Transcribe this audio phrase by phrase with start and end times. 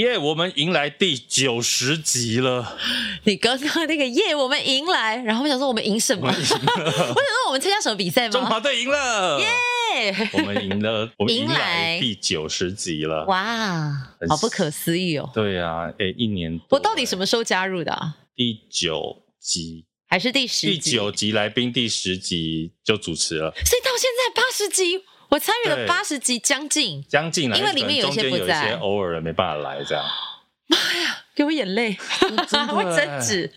[0.00, 2.78] 耶！Yeah, 我们迎来第九十集了。
[3.24, 6.26] 你刚刚那个耶，我们迎来，然后我想说我们赢什么？
[6.26, 8.32] 我， 我想说我们参加什么比赛吗？
[8.32, 9.38] 中华队赢了！
[9.40, 9.46] 耶
[9.92, 10.28] Yeah！
[10.32, 13.26] 我们赢了，我们迎来第九十集了。
[13.26, 13.92] 哇，
[14.28, 15.30] 好不可思议哦！
[15.34, 16.58] 对啊，哎，一年。
[16.70, 18.16] 我到底什么时候加入的啊？
[18.34, 20.78] 第九集还是第十集？
[20.78, 23.50] 第九集来宾，第十集就主持了。
[23.50, 25.04] 所以到现在八十集。
[25.30, 30.04] 我参与了八十集，将近，将近了，因为里面有一些不在，有一些偶尔的没办法来，这样。
[30.66, 33.52] 妈呀，给我眼泪，会争执，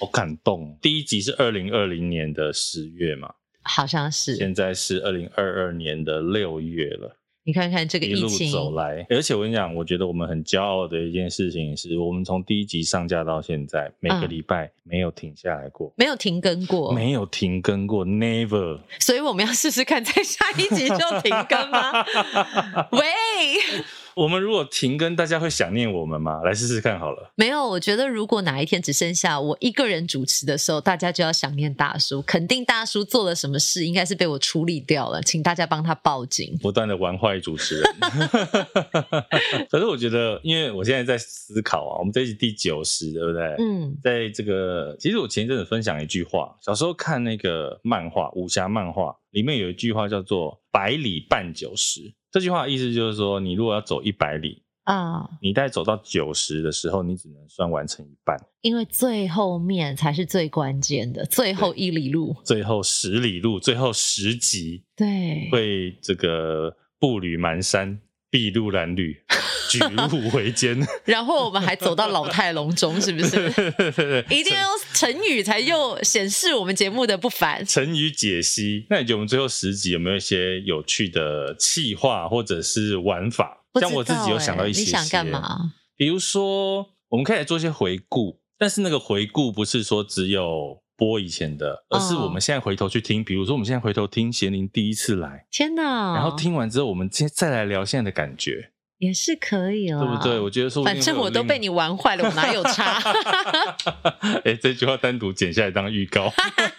[0.00, 0.76] 好感动。
[0.82, 3.34] 第一集是二零二零年的十月嘛？
[3.62, 4.34] 好像是。
[4.34, 7.16] 现在是二零二二年的六月了。
[7.44, 18.78] 你看看这个疫情一路走来，而且我跟你讲，我觉得我们很骄傲的一件事情是，我们从第一集上架到现在，每个礼拜没有停下来过，嗯、没有停更过，没有停更过，never。
[19.00, 22.04] 所以我们要试试看，在下一集就停更吗？
[22.92, 23.02] 喂。
[24.14, 26.40] 我们如果停更，大家会想念我们吗？
[26.44, 27.32] 来试试看好了。
[27.36, 32.20] 没有，我觉得如果哪一天只剩下我一个人主持的时候，大家就要想念大叔。
[32.22, 36.58] 肯定大叔做了什么事，应该是被我处理掉了，请大家帮他报警。
[36.60, 37.84] 不断的玩坏主持人。
[39.70, 43.42] 可是我觉得，因为我现在在思考啊，我们这一集第九十，对不对？
[43.58, 52.12] 嗯，在这个，其实我前一阵子分享一句话，小时候看那个漫画，武侠漫画里面有一句话叫做“百里半九十”。
[52.32, 67.98] 这句话的意思就是说，你如果要走一百里啊，嗯、你在走到九十的时候，你只能算完成一半，因为最后面才是最关键的，最后一里路，最后十里路，最后十级，对，会这个步履蹒跚，
[68.32, 69.22] 筚路蓝缕。
[69.70, 69.78] 举
[70.10, 73.36] 步维艰， 然后我们还走到老态龙钟，是不是？
[74.28, 77.64] 一定要用成语才又显示我们节目的不凡。
[77.64, 83.64] 成语解析，那你觉得我们最后十集有没有一些有趣的气话或者是玩法？
[83.80, 85.72] 像我自己有想到一些，些，你想干嘛？
[85.96, 93.24] 比如说，我们可以来做一些回顾，但是那个回顾不是说只有播以前的，而是我们现在回头去听。
[93.24, 96.14] 比如说，我们现在回头听贤玲第一次来，天哪！
[96.14, 98.70] 然后听完之后，我们再再来聊现在的感觉。
[98.98, 100.38] 也是可以哦，对不对？
[100.38, 103.00] 我觉得说，反正我都被你玩坏了，我哪有 差？
[104.44, 106.32] 哎，这句话单独剪下来当预告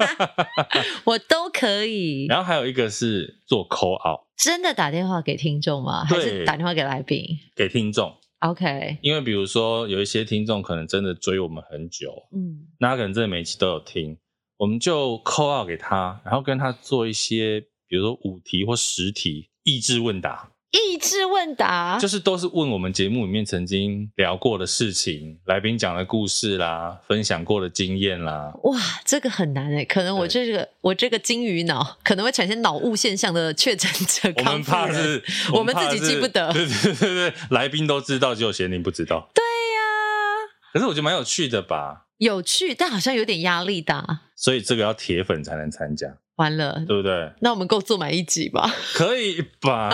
[1.03, 2.25] 我都可以。
[2.29, 6.05] 然后还有一个是做 call out，真的打电话给听众吗？
[6.07, 7.25] 对还是打电话给来宾？
[7.57, 8.15] 给听众。
[8.43, 14.17] OK，因为比如说有一些听众可能真的追我们很久，嗯，那他可能真的每期都有听，
[14.57, 20.52] 我们就 call out 给他，然后跟他做一些，比如说五题或十题益智问答。
[20.73, 28.51] 益智问答就是都是问我们节目里面曾经聊过的事情，来宾讲的故事啦，分享过的经验啦。
[28.63, 35.23] 哇，这个很难诶，可能我这个我这个金鱼脑可能会产生脑雾现象的确诊者， 我们怕是，
[35.53, 36.51] 我们自己记不得。
[36.51, 39.29] 对 对对对，来宾都知道，只有贤玲不知道。
[39.35, 42.07] 对呀，可是我觉得蛮有趣的吧？
[42.17, 44.21] 有趣，但好像有点压力大。
[44.35, 46.17] 所以这个要铁粉才能参加。
[46.37, 47.31] 完了，对不对？
[47.41, 48.67] 那我们够做满一集吧？
[48.95, 49.89] 可以吧？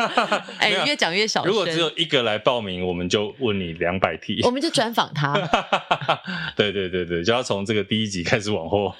[0.58, 1.50] 哎，越讲越小声。
[1.50, 5.34] 如果只有一个来报名，我们就问你两百题，我们就专访他。
[6.56, 8.94] 对对对对，就要从这个第一集开始往后。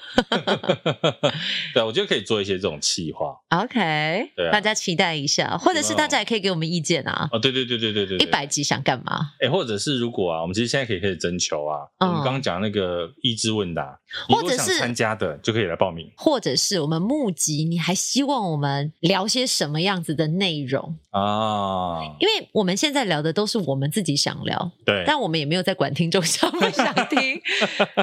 [1.73, 3.35] 对，我觉得可以做一些这种企划。
[3.49, 7.27] OK，对，大家期待一下，或者是大家也可以给我们意见啊。
[7.31, 9.31] 哦，对对对对对对，一百集想干嘛？
[9.41, 13.99] 哎，或者是如果啊，我们其实现在可以开始征求啊，我们刚刚讲那个益智问答，
[14.29, 16.74] 或者是参加的就可以来报名，或者是。
[16.79, 22.01] 我们募集，你还希望我们聊些什么样子的内容啊？
[22.19, 27.41] 因为我们现在聊的都是我们自己想聊，对，但我们也没有在管听众 想不想听。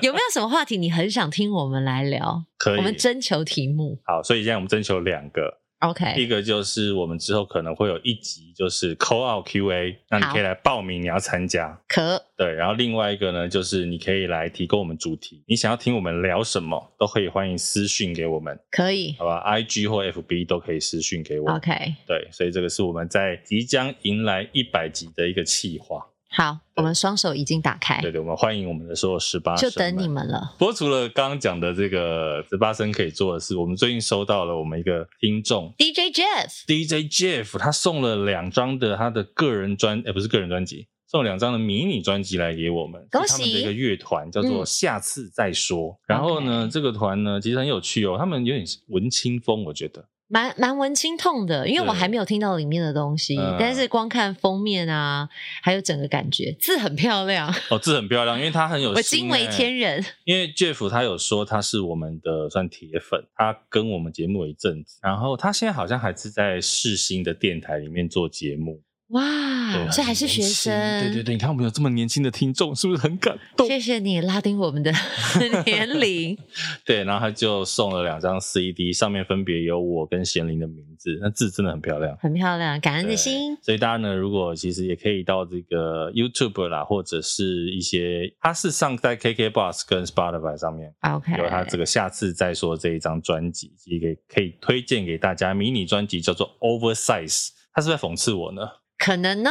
[0.03, 2.45] 有没有什么话题你很想听我们来聊？
[2.59, 3.99] 可以，我们征求题目。
[4.05, 11.81] 好，所以现在我们征求两个，OK，一个就是我们之后可能会有一集，就是 Call Out QA，那你可以来报名，你要参加。
[11.89, 18.59] 可对，然后另外一个呢，就是你可以来提供我们主题，你想要听我们聊什么，都可以欢迎私讯给我们。
[18.71, 21.51] 可以，好吧，IG 或 FB 都可以私讯给我。
[21.53, 21.73] OK，
[22.07, 26.07] 对，所以这个是我们在即将迎来一百集的一个企划。
[26.35, 28.01] 好，我们双手已经打开。
[28.01, 30.55] 对对，我们欢迎我们的所有十八声，就等你们了。
[30.59, 43.07] 不过除了刚刚讲的这个十八声可以做的事，我们最近收到了我们一个听众 DJ Jeff，DJ Jeff 他送了两张的他的个人专，哎，不是个人专辑，送了两张的迷你专辑来给我们。
[43.11, 43.33] 恭喜！
[43.33, 45.91] 他们的一个乐团叫做下次再说。
[45.91, 46.71] 嗯、然后呢，Okay.
[46.73, 50.03] 这个团呢其实很有趣哦，他们有点文青风，我觉得。
[50.33, 55.29] 蛮蛮文青痛的，因为我还没有听到里面的东西，嗯、但是光看封面啊，
[55.61, 60.03] 还有整个感觉，字很漂亮哦，字很漂亮，因为他很有 心、欸，我惊为天人。
[60.25, 68.81] 因为 Jeff 他有说他是我们的算铁粉，他跟我们节目一阵子，然后他现在好像还是在世新的电台里面做节目。
[69.13, 70.73] 哇，这还是学生？
[71.03, 73.67] 对对对，你看我们有这么年轻的听众，是不是很感动？
[73.67, 74.91] 谢谢你拉低我们的
[75.67, 76.39] 年龄。
[76.87, 83.55] 对，然后他就送了两张 CD，上面分别有我跟贤玲的名字，那字真的很漂亮，很漂亮，感恩的心。
[83.61, 98.63] 所以大家呢，如果其实也可以到这个 YouTube 啦，或者是一些，他是上在 KKBOX 跟 Spotify 上面，OK，有他这个下次再说这一张专辑，一个可以推荐给大家迷你专辑，叫做 Oversize，他是在讽刺我呢？
[99.05, 99.51] 可能呢、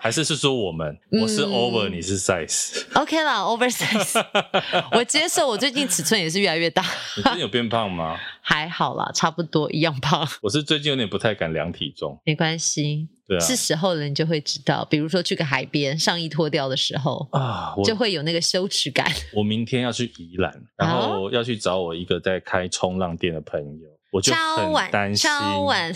[0.00, 4.24] 还是是说我们，我是 over，、嗯、你是 size，OK 啦，oversize，
[4.96, 6.82] 我接受，我最近尺寸也是越来越大。
[7.14, 8.16] 你最近有变胖吗？
[8.40, 10.26] 还好啦，差不多一样胖。
[10.40, 14.82] 我是最近有点不太敢量体重，没关系，对啊，是时候了，你就会知道。
[14.86, 19.06] 比如说去个海边，上衣脱掉的时候啊，就会有那个羞耻感。
[19.34, 25.28] 我明天要去宜兰，然后要去找我一个在开冲浪店的朋友，我就很担心。
[25.30, 25.94] 超晚。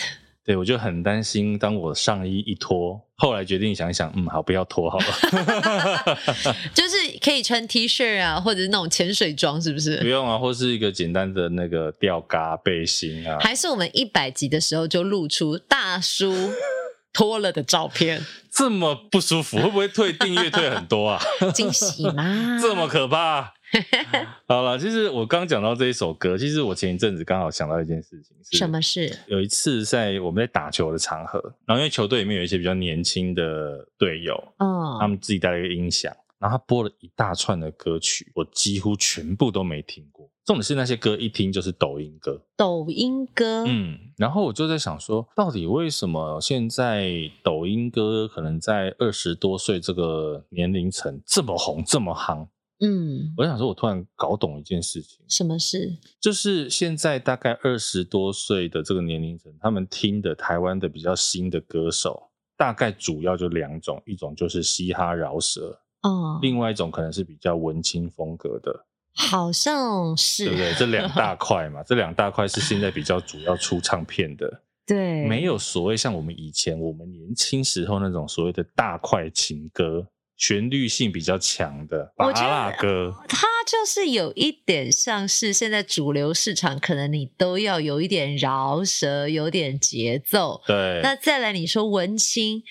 [0.48, 5.04] 对，我就很担心，当我上衣一脱，后来决定想一想，嗯，好，不要脱好了。
[6.72, 9.98] 就是可以穿 T 恤啊，或者是那种潜水装，是不是？
[9.98, 13.36] 不用啊，或是一个简单的那个吊嘎背心啊。
[13.40, 16.32] 还是我们一百集的时候就露出大叔
[17.12, 21.20] 脱了的照片，这么不舒服，会不会退订阅退很多啊？
[21.54, 22.58] 惊喜吗？
[22.58, 23.52] 这么可怕？
[24.46, 29.18] 好了，其实我刚讲到这一首歌，其实我前一阵子刚好想到一件事情，是什么事？
[29.26, 40.28] 有一次在我们在打球的场合，然后因为球队里面有一些比较年轻的队友，嗯，他们自己带了一个音响，然后他播了一大串的歌曲，我几乎全部都没听过。
[40.46, 52.46] 重点是那些歌一听就是抖音歌，抖音歌，嗯，然后我就在想说，到底为什么现在抖音歌可能在二十多岁这个年龄层这么红，这么夯？
[52.80, 55.18] 嗯，我想说，我突然搞懂一件事情。
[55.28, 55.96] 什么事？
[56.20, 70.72] 就是现在大概二十多岁的这个年龄层，他们听的台湾的比较新的歌手，大概主要就两种，一种就是嘻哈饶舌，哦，另外一种可能是比较文青风格的，好像是，对不对？
[70.74, 80.06] 这两大块嘛， 这两大块是现在比较主要出唱片的， 对，没有所谓像我们以前我们年轻时候那种所谓的大块情歌。
[80.38, 90.62] 旋律性比较强的巴拉歌，它就是有一点像是现在主流市场，可能你都要有一点饶舌，有点节奏。
[90.66, 92.62] 对，那再来你说文青，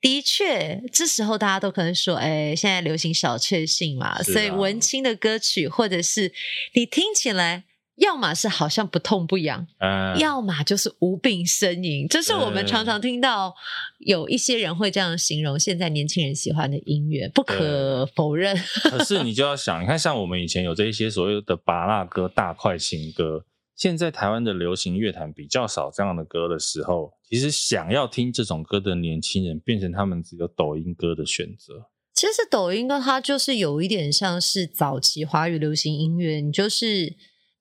[0.00, 6.32] 的确，这时候大家都可能说，哎，现在流行小确幸嘛，啊、所以文青的歌曲或者是
[6.74, 7.64] 你听起来。
[7.96, 12.06] 要么是好像不痛不痒，嗯，要么就是无病呻吟。
[12.06, 13.54] 这是我们常常听到
[14.00, 18.54] 有一些人会这样形容现在年轻人喜欢的音乐，不可否认。
[18.82, 31.86] 可是你就要想，你看像我们以前有这一些所谓的芭乐歌、大块情歌，现在台湾的流行乐坛比较少这样的歌的时候，其实想要听这种歌的年轻人，变成他们只有抖音歌的选择。
[32.12, 37.16] 其实抖音歌它就是有一点像是早期华语流行音乐，你就是。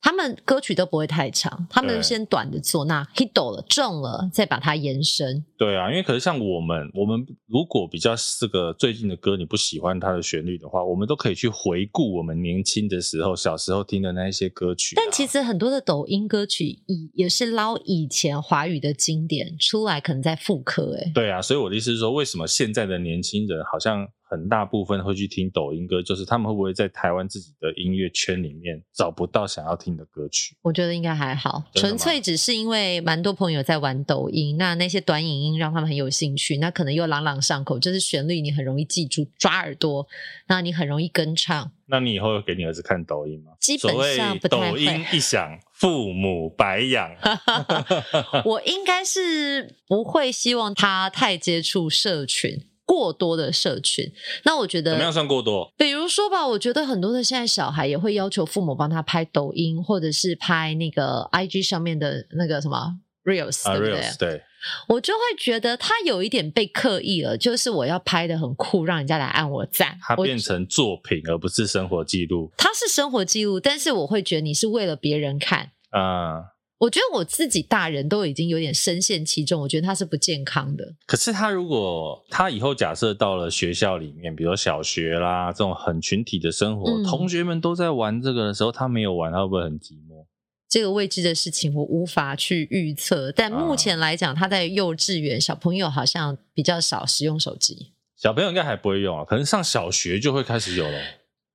[0.06, 5.44] 他们歌曲都不会太长，他们先短的做，那 hit 了中了，再把它延伸。
[5.58, 15.02] 对啊，因为可是像我们，我们如果比较这个最近的歌你不喜欢它的旋律的话，我们都可以去回顾我们年轻的时候、小时候听的那一些歌曲啊。
[15.04, 20.96] 但其实很多的抖音歌曲以也是捞以前华语的经典出来，可能在复刻。
[21.02, 30.58] 哎，对啊，所以我的意思是说，为什么现在的年轻人好像很大部分会去听抖音歌，就是他们会不会在台湾自己的音乐圈里面找不到想要听的歌曲？
[30.64, 40.08] 我觉得应该还好，纯粹只是因为蛮多朋友在玩抖音，那那些短影音让他们很有兴趣，那可能又朗朗上口，就是旋律你很容易记住，抓耳朵，
[40.48, 41.72] 那你很容易跟唱。
[41.88, 43.52] 那你以后会给你儿子看抖音吗？
[43.60, 44.72] 基本上不太会。
[44.72, 47.12] 抖音一响，父母白养。
[48.44, 52.66] 我应该是不会希望他太接触社群。
[52.86, 54.12] 过多的社群，
[54.44, 55.74] 那我觉得怎么样算过多？
[55.76, 64.42] 比如说吧，我觉得很多的现在小孩也会要求父母帮他拍抖音，或者是拍那个 IG 上面的那个什么 Reels，对不对？Uh, Reels, 对，
[64.90, 69.98] 我就会觉得他有一点被刻意了，就是我要拍的很酷，让人家来按我赞。
[70.02, 72.52] 它变成作品，而不是生活记录。
[72.58, 76.38] 它是生活记录，但是我会觉得你是为了别人看啊。
[76.38, 80.96] Uh 我觉得我自己大人都已经有点深陷其中，我觉得他是不健康的。
[81.06, 90.26] 可是他如果他以后假设到了学校里面，比如小学啦这种很群体的生活，嗯、同学们都在玩这个的时候，他没有玩，他会不会很寂寞？
[90.68, 93.32] 这个未知的事情我无法去预测。
[93.32, 97.94] 但目前来讲，他在幼稚园，小朋友好像比较少使用手机。
[98.18, 101.00] 小朋友应该还不会用啊，可能上小学就会开始有了。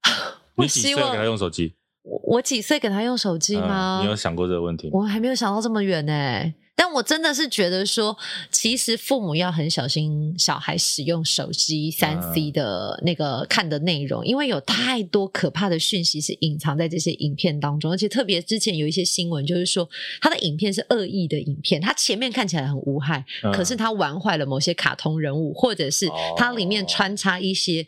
[0.57, 1.75] 你几岁给他用手机？
[2.02, 4.00] 我我几岁给他用手机吗？
[4.00, 4.92] 嗯，你有想过这个问题吗？
[4.95, 6.52] 我还没有想到这么远呢。
[6.75, 8.16] 但我真的是觉得说，
[8.50, 19.87] 其实父母要很小心小孩使用手机三 C 的那个看的内容，因为有太多可怕的讯息是隐藏在这些影片当中，而且特别之前有一些新闻，就是说
[20.23, 27.87] 他的影片是恶意的影片，他前面看起来很无害，可是他玩坏了某些卡通人物，或者是它里面穿插一些。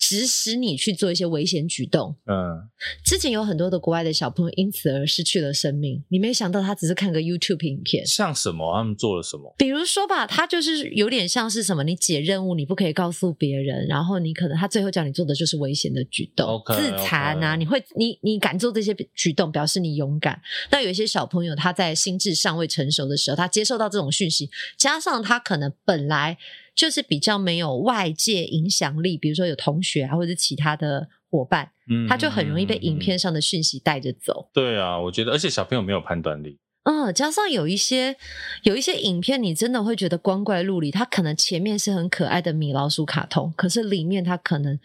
[0.00, 2.16] 指使你去做一些危险举动。
[2.24, 2.68] 嗯，
[3.04, 6.02] 之前有很多的国外的小朋友因此而失去了生命。
[6.08, 8.74] 你没想到他只是看个 YouTube 影片，像什么？
[8.74, 9.54] 他们做了什么？
[9.58, 11.84] 比如说吧，他就是有点像是什么？
[11.84, 17.56] 你解任务，你不可以告诉别人，然后你可能他最后叫你做的就是危险的举动，okay, 自残啊！Okay.
[17.58, 20.40] 你会你你敢做这些举动，表示你勇敢。
[20.70, 26.38] 那有一些小朋友他在心智尚未成熟的时候，他接受到这种讯息，加上他可能本来。
[26.80, 34.48] 就是比较没有外界影响力，比如说有同学啊，或者是其他的伙伴，嗯，他就很容易被影片上的讯息带着走。
[34.54, 36.58] 对啊，我觉得，而且小朋友没有判断力。
[36.84, 38.16] 嗯，加上有一些
[38.62, 40.90] 有一些影片，你真的会觉得光怪陆离。
[40.90, 44.80] 它可能前面是很可爱的米老鼠卡通，可是里面它可能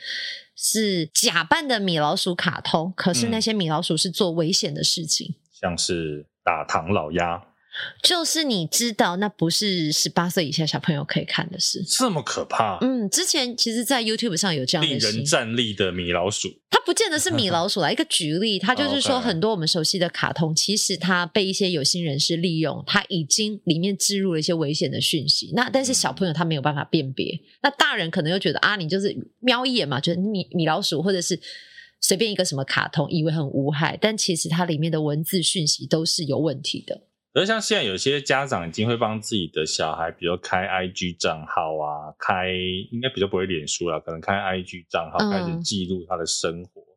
[0.53, 7.41] 是假扮的米老鼠卡通，可是那些米老鼠是做危险的事情，嗯，像是打唐老鸭。
[8.01, 12.77] 就是你知道，那不是十八岁以下小朋友可以看的事，这么可怕。
[12.81, 17.91] 嗯，之前其实，在 YouTube 上有这样的令人站立的米老鼠，它不见得是米 老鼠啦。
[17.91, 25.51] 一个举例，它就是说，很多我们熟悉的卡通，其实它被一些有心人士利用，它已经里面植入了一些危险的讯息。
[25.53, 31.39] 那但是小朋友他没有办法辨别，那大人可能又觉得啊，你就是瞄一眼嘛，觉得米米老鼠或者是
[31.99, 37.01] 随便一个什么卡通，以为很无害，但其实它里面的文字讯息都是有问题的。
[37.35, 42.49] 而像现在有些家长已经会帮自己的小孩，比如开 IG 账号啊，开
[42.91, 46.81] 应该比较不会脸书了，可能开 IG 账号开始记录他的生活。
[46.81, 46.95] 嗯。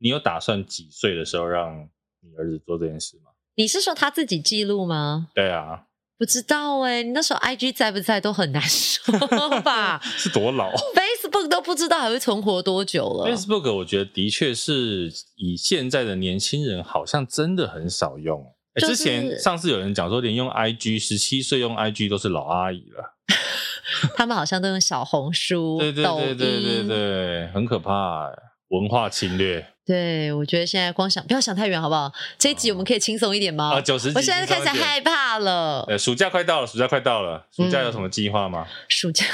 [0.00, 1.88] 你有打算几岁的时候让
[2.20, 3.32] 你儿子做这件事吗？
[3.56, 5.30] 你是说他自己记录吗？
[5.34, 5.86] 对啊，
[6.18, 9.18] 不知道哎、欸，你那时候 IG 在不在都很难说
[9.62, 9.98] 吧？
[10.04, 13.34] 是多老？Facebook 都不知道还会存活多久了。
[13.34, 18.54] Facebook 我觉得的确是以现在的年轻人好像真的很少用。
[18.80, 23.14] 之前上次有人讲说，连用 IG 十七岁用 IG 都是老阿姨了。
[24.16, 28.30] 他们好像都用小红书、 对对对对对对，很可怕，
[28.68, 29.66] 文化侵略。
[29.86, 32.12] 对，我觉得现在光想不要想太远，好不好？
[32.38, 33.72] 这一集我们可以轻松一点吗？
[33.72, 35.82] 啊，九十集，我现在开始害怕了。
[35.88, 38.66] 呃，暑假快到了，暑假快到了，暑假有什么计划吗？
[38.88, 39.24] 暑假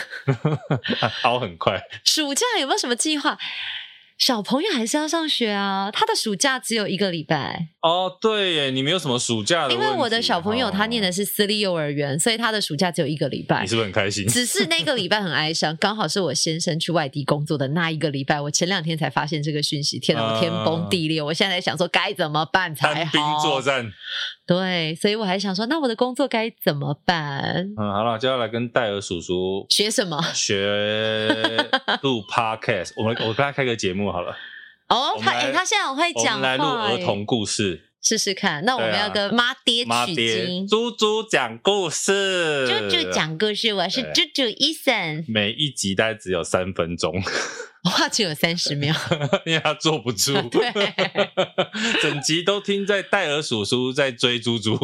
[1.20, 1.82] 好很快。
[2.04, 3.36] 暑假有没有什么计划？
[4.24, 7.68] 小朋友还是要上学啊，他的暑假只有一个礼拜。
[7.82, 9.74] 哦，对耶，你没有什么暑假的？
[9.74, 13.60] 因为我的小朋友他念的是私立幼儿园，哦，所以他的暑假只有一个礼拜。
[13.60, 14.26] 你是不是很开心？
[14.26, 18.40] 只是那个礼拜很哀伤，刚好是我先生去外地工作的那一个礼拜。
[18.40, 21.20] 我前两天才发现这个讯息，天哪，我天崩地裂！
[21.20, 22.94] 我现在在想说该怎么办才好。
[22.94, 23.92] 单兵作战。
[24.46, 27.66] 对，所以我还想说，那我的工作该怎么办？
[27.78, 30.22] 嗯，好了，接下来跟戴尔叔叔学什么？
[30.34, 30.56] 学
[32.02, 32.92] 录 Podcast。
[32.96, 34.37] 我们我跟他开个节目好了。
[34.88, 36.33] 哦，他哎，他现在很会讲话。
[36.35, 38.64] 我们来录儿童故事，试试看。
[38.64, 40.68] 那我们要跟妈爹取经。
[40.68, 43.75] 猪猪讲故事，猪猪讲故事。
[43.75, 45.25] 我是猪猪 Eason。
[45.26, 47.12] 每一集大概只有三分钟。
[47.90, 48.94] 话只有三十秒，
[49.44, 50.32] 因为他坐不住。
[50.48, 50.72] 对，
[52.00, 54.78] 整集都听在戴尔叔叔在追猪猪，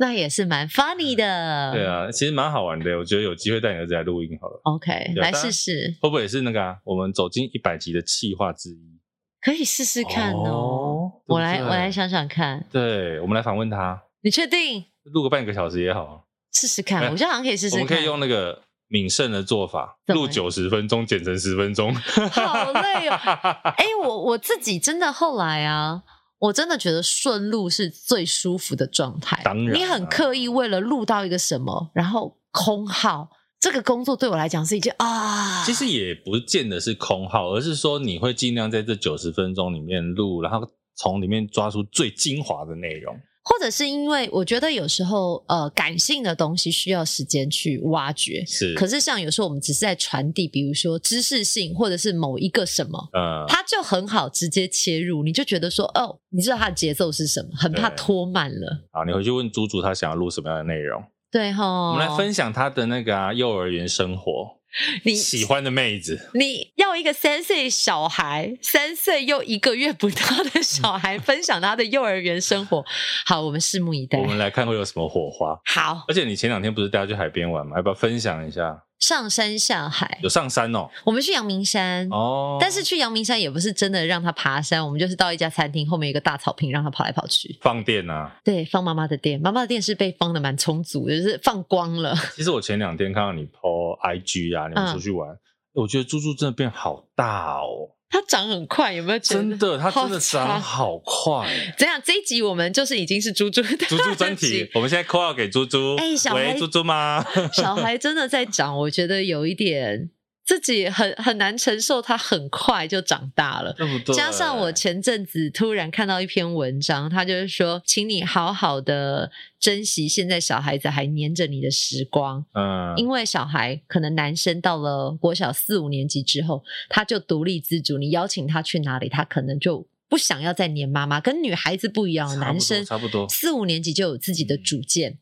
[0.00, 1.72] 那也是蛮 funny 的。
[1.74, 2.98] 对啊，其实蛮好玩的。
[2.98, 4.60] 我觉得有机会带你儿子来录音好了。
[4.64, 6.76] OK，来试试，会不会也是那个啊？
[6.84, 8.98] 我们走进一百集的企划之一，
[9.40, 10.50] 可以试试看哦。
[10.50, 12.66] 哦我来，我来想想看。
[12.72, 14.02] 对，我们来访问他。
[14.22, 14.84] 你确定？
[15.04, 17.10] 录个半个小时也好，试试看。
[17.10, 17.84] 我觉得好像可以试试看。
[17.84, 18.62] 我们可以用那个。
[18.94, 23.18] 敏胜的做法，录九十分钟剪成十分钟，好累哦。
[23.74, 26.04] 哎、欸，我我自己真的后来啊，
[26.38, 29.42] 我真的觉得顺录是最舒服的状态。
[29.42, 35.64] 当然，你很刻意为了录到一个什么，然后空耗，这个工作对我来讲是一件啊。
[35.64, 43.18] 其实也不见得是空耗，而是说你会尽量在这九十分钟里面录，然后从里面抓出最精华的内容。
[43.44, 48.74] 或者是因为我觉得有时候呃感性的东西需要时间去挖掘，是。
[48.74, 58.86] 可是像有时候我们只是在传递，比如说知识性或者是某一个什么，嗯，它就很好直接切入，你就觉得说哦，你知道它的节奏是什么，很怕拖慢了。
[58.90, 61.04] 好，你回去问猪猪，他想要录什么样的内容？
[61.30, 64.60] 对哈，我们来分享他的那个啊幼儿园生活。
[65.04, 72.84] 你喜欢的妹子，你要一个三岁小孩，三岁又一个月不到的小孩分享他的幼儿园生活，
[73.26, 74.18] 好，我们拭目以待。
[74.18, 75.58] 我们来看会有什么火花。
[75.64, 77.76] 好，而且你前两天不是带他去海边玩吗？
[77.76, 78.76] 要不要分享一下？
[79.06, 80.88] 上山下海，有上山哦。
[81.04, 87.54] 我们去阳明山哦，但是去阳明山也不是真的让他爬山，我们就是到一家餐厅后面有一个大草坪，让他跑来跑去。
[87.60, 88.34] 放电啊？
[88.42, 89.38] 对，放妈妈的电。
[89.38, 92.16] 妈妈的电是被放的蛮充足的，就是放光了。
[92.34, 95.38] 其实我前两天看到你 po IG 啊，你们出去玩，嗯、
[95.74, 97.90] 我觉得猪猪真的变好大哦。
[98.14, 99.40] 它长很快，有没有觉得？
[99.40, 101.48] 真的，它真的长好快。
[101.76, 104.70] 怎样，这一集我们就是已经是猪猪的 猪猪专题。
[104.72, 105.96] 我们现在 call out 给猪猪。
[105.96, 107.26] 哎、欸，小孩，喂，猪猪吗？
[107.52, 110.10] 小孩真的在长，我觉得有一点。
[110.44, 113.74] 自己很很难承受，他很快就长大了。
[114.14, 122.44] 加上我前阵子突然看到一篇文章，他就是说，请你好好的珍惜现在小孩子还黏着你的时光。
[122.52, 127.96] 嗯，因为小孩可能男生到了国小四五年级之后，他就独立自主。
[127.96, 131.22] 你邀请他去哪里，他可能就不想要再黏妈妈。
[131.22, 135.18] 跟女孩子不一样，男生差不多四五年级就有自己的主见。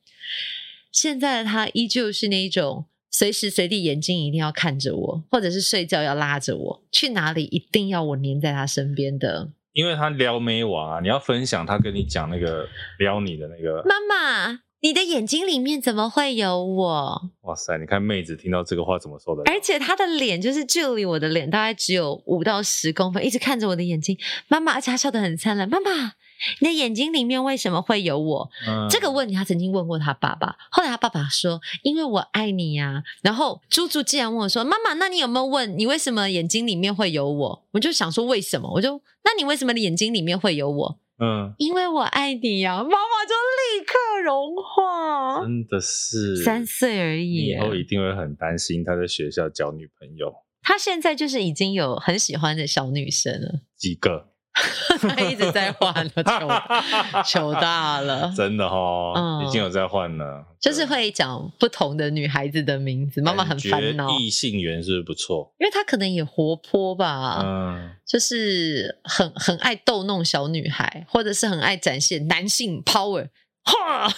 [0.91, 2.87] 现在的他依旧是那一种。
[3.12, 9.52] 随时随地眼睛一定要看着我，或者是睡觉要拉着我，去哪里一定要我黏在他身边的。
[9.75, 12.66] 因为他撩妹王啊，你要分享他跟你讲那个
[12.99, 13.83] 撩你的那个。
[13.85, 17.31] 妈妈，你的眼睛里面怎么会有我？
[17.42, 19.42] 哇塞，你看妹子听到这个话怎么说的？
[19.50, 24.19] 而且他的脸就是距离我的脸大概只有五到十公分，一直看着我的眼睛。
[24.49, 25.69] 妈妈，而且他笑得很灿烂。
[25.69, 26.14] 妈妈。
[26.61, 28.51] 你的眼睛里面为什么会有我？
[28.67, 38.71] 嗯，这个问题他曾经问过他爸爸，后来他爸爸说：“因为我爱你呀。”然后猪猪竟然问我说：“妈妈，那你有没有问你为什么眼睛里面会有我？”我就想说为什么？
[38.75, 40.99] 我就那你为什么你眼睛里面会有我？
[41.19, 42.78] 嗯，因为我爱你呀。
[42.78, 50.33] 妈妈就立刻融化，真的是三岁而已，以后一定会很担心他在学校交女朋友。
[50.63, 54.31] 他现在就是已经有很喜欢的小女生了，几个？
[55.08, 64.10] 他一直在换了，糗糗 大了，真的哦，嗯、已经有在换了，就是会讲不同的女孩子的名字，妈妈很烦恼。
[64.10, 65.52] 异性缘是不是不错？
[65.58, 73.28] 因为她可能也活泼吧，嗯，就是很很爱逗弄小女孩，或者是很爱展现男性 power。
[73.65, 74.13] 哈，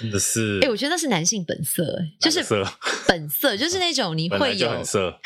[0.00, 2.42] 真的是，哎、欸，我觉得那是男性本色，哎，就是
[3.06, 5.18] 本色，就是那种你会有，色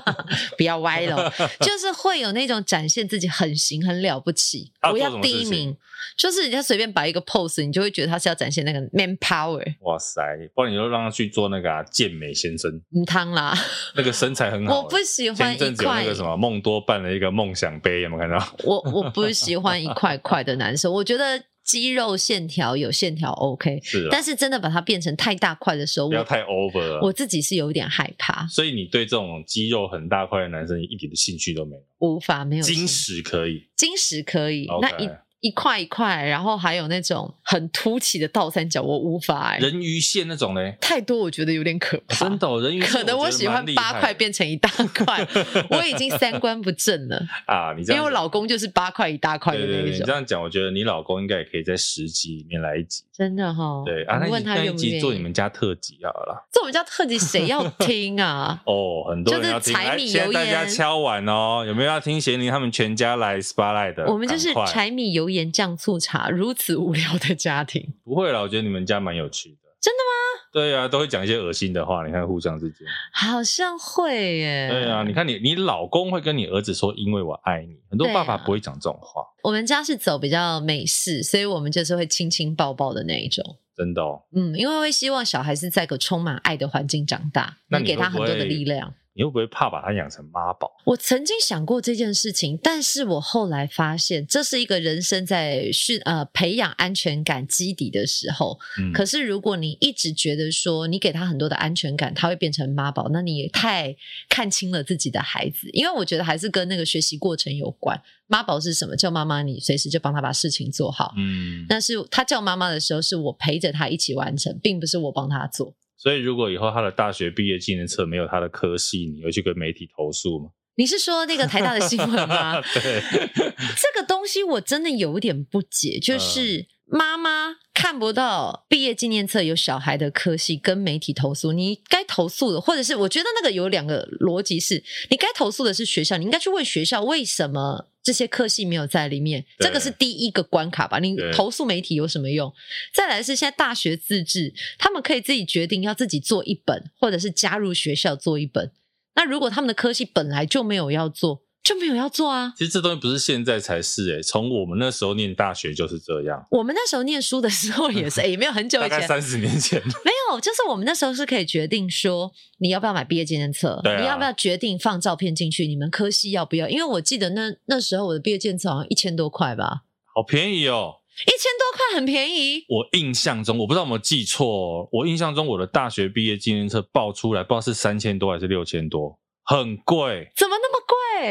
[0.58, 5.74] 不要歪了，就是会有那种展现自己很行很了不起，我要第一名，
[6.18, 9.64] 就是人家随便摆一个 pose，你就会觉得他是要展现那个 man power。
[9.80, 10.22] 哇塞，
[10.54, 13.56] 不然你就让他去做那个啊，健美先生，唔汤啦，
[13.96, 16.02] 那个身材很好，我不喜欢一块。
[16.02, 18.56] 那个什么梦多办了一个梦想杯，有没有看到？
[18.64, 21.42] 我我不喜欢一块块的男生，我觉得。
[21.66, 27.00] 肌肉线条有线条 OK，是啊，但是真的把它变成太大块的时候，不要太 over 了。
[27.02, 28.46] 我自己是有点害怕。
[28.46, 31.82] 所以你对这种肌肉很大块的男生一点的兴趣都没有？
[31.98, 32.62] 无法没有。
[32.62, 34.66] 金石可以，金石可以。
[34.68, 34.80] Okay.
[34.80, 35.10] 那一。
[35.40, 39.58] 一块一块，然后还有那种很凸起的倒三角，我无法哎。
[39.58, 42.28] 人鱼线那种嘞，太多我觉得有点可怕。
[42.28, 45.26] 真的，人鱼线可能我喜欢八块变成一大块，
[45.70, 47.74] 我已经三观不正了 啊！
[47.76, 49.72] 你这样，因为我老公就是八块一大块的那种。
[49.74, 53.04] 对对对，你这样讲，我觉得你老公应该也可以在十集里面来一集。
[53.12, 53.82] 真的哈、哦？
[53.86, 56.46] 对啊，那你那一集做你们家特辑好了。
[56.52, 58.60] 做我们家特辑谁要听啊？
[58.66, 59.72] 哦，很多人要听。
[59.72, 64.06] 柴米油盐，大家敲碗哦，有没有要听贤玲他们全家来 spotlight 的？
[64.06, 66.30] 我们就是柴米油盐酱醋茶。
[66.30, 69.56] 如此无聊的家庭，不会啦，我觉得你们家蛮有趣的。
[69.80, 70.12] 真的吗？
[70.52, 72.04] 对啊，都会讲一些恶心的话。
[72.04, 74.68] 你看互相之间，好像会耶。
[74.70, 79.20] 对啊，你看你，你老公会跟你儿子说“因为我爱你”，很多爸爸不会讲这种话。
[79.22, 83.44] 啊、我们家是走比较美式，所以我们就是会亲亲抱抱的那一种。
[83.76, 88.94] 真的哦，嗯，因为会希望小孩是在个充满爱的环境长大，能给他很多的力量。
[89.16, 90.70] 你会不会怕把他养成妈宝？
[90.84, 98.58] 我曾经想过这件事情，但是我后来发现，这是一个人生在训呃培养安全感基底的时候。
[98.78, 103.96] 嗯，可是如果你一直觉得说你给他很多的安全感，他会变成妈宝，那你也太
[104.28, 105.70] 看清了自己的孩子。
[105.72, 107.98] 因为我觉得还是跟那个学习过程有关。
[108.26, 108.94] 妈宝是什么？
[108.96, 111.14] 叫妈妈，你随时就帮他把事情做好。
[111.16, 115.74] 嗯，但是他叫妈妈的时候，是我陪着他一起完成，并不是我帮他做。
[115.96, 120.50] 所以，如果以后他的大学毕业纪念册没有他的科系，你会去跟媒体投诉吗？
[120.78, 122.60] 你是说那个台大的新闻吗？
[122.74, 123.00] 对，
[123.76, 137.88] 这个东西我真的有点不解，就是妈妈看不到毕业纪念册有小孩的科系，跟媒体投诉，你该投诉的，或者是我觉得那个有两个逻辑是，你该投诉的是学校，你应该去问学校为什么。
[138.02, 141.00] 这些科系没有在里面，这个是第一个关卡吧？
[141.00, 142.54] 你投诉媒体有什么用？
[142.94, 148.70] 再来是现在大学自治，他们可以自己决定要自己做一本，或者是加入学校做一本。
[149.16, 152.52] 那如果他们的科系本来就没有要做，就没有要做啊！
[152.56, 156.46] 其实这东西不是现在才是诶、欸，从我们那时候念大学就是这样。
[156.52, 159.82] 我们那时候念书的时候也是， 也没有很久以前，大概三十年前。
[160.04, 166.68] 没有，就是我们那时候是可以决定说，你要不要买毕业纪念册，啊、你要不要决定放照片进去，你们科系要不要？
[166.68, 169.82] 因为我记得那那时候我的毕业纪念册好像一千多块吧，
[170.14, 170.94] 好便宜哦，
[171.26, 172.64] 一千多块很便宜。
[172.68, 179.18] 我印象中，我不知道有没有记错，我印象中我的大学毕业纪念册报出来，不知道是三千多还是六千多。
[179.48, 180.85] 很贵，怎么那么贵？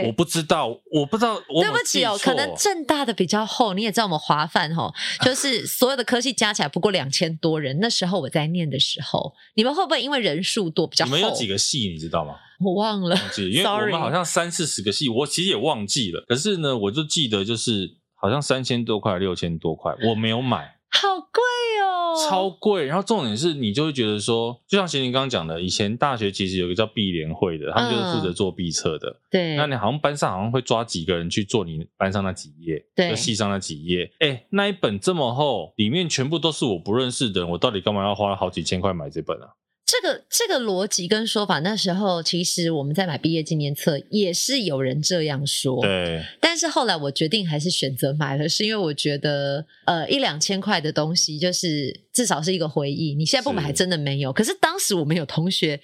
[0.05, 1.35] 我不知道，我不知道。
[1.49, 3.73] 我对不起哦，可能正大的比较厚。
[3.73, 4.91] 你也知道我们华范哈，
[5.23, 7.77] 就是所有的科系加起来不过两千多人。
[7.79, 11.15] 那时候我在念的时候，你们会不会因为人数多比较厚？
[11.15, 12.35] 你们有几个系，你知道吗？
[12.63, 16.23] 我忘了，忘记，因为我们好像三四十个系，我其实也忘记了。
[16.27, 21.41] 可是呢，我就记得就是好像三千多块、六千多块，我没有买，好贵
[21.83, 22.29] 哦。
[22.29, 29.19] 超贵，然后重点是你就会觉得说，就像贤玲刚刚讲的，以前大学其实有个叫毕联会的，他们就是负责做毕册的。
[29.29, 34.09] 对，那你好像班上好像会抓几个人去做你班上那几页，对，就系上那几页。
[34.19, 39.49] 哎，那一本这么厚，里面全部都是我不认识的人，我到底干嘛要花了好几千块买这本啊？
[39.85, 46.25] 这个这个逻辑跟说法，那时候其实我们在买毕业纪念册也是有人这样说，对。
[46.41, 53.13] 但是后来我决定还是选择买了，是因为我觉得呃一两千块的东西就是至少是一个回忆。
[53.13, 54.31] 你现在不买还真的没有。
[54.31, 54.33] 是。
[54.33, 55.79] 可是当时我们有同学，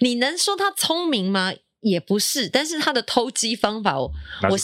[0.00, 1.52] 你能说他聪明吗？
[1.80, 4.12] 也不是，但是他的偷机方法，我
[4.50, 4.58] 我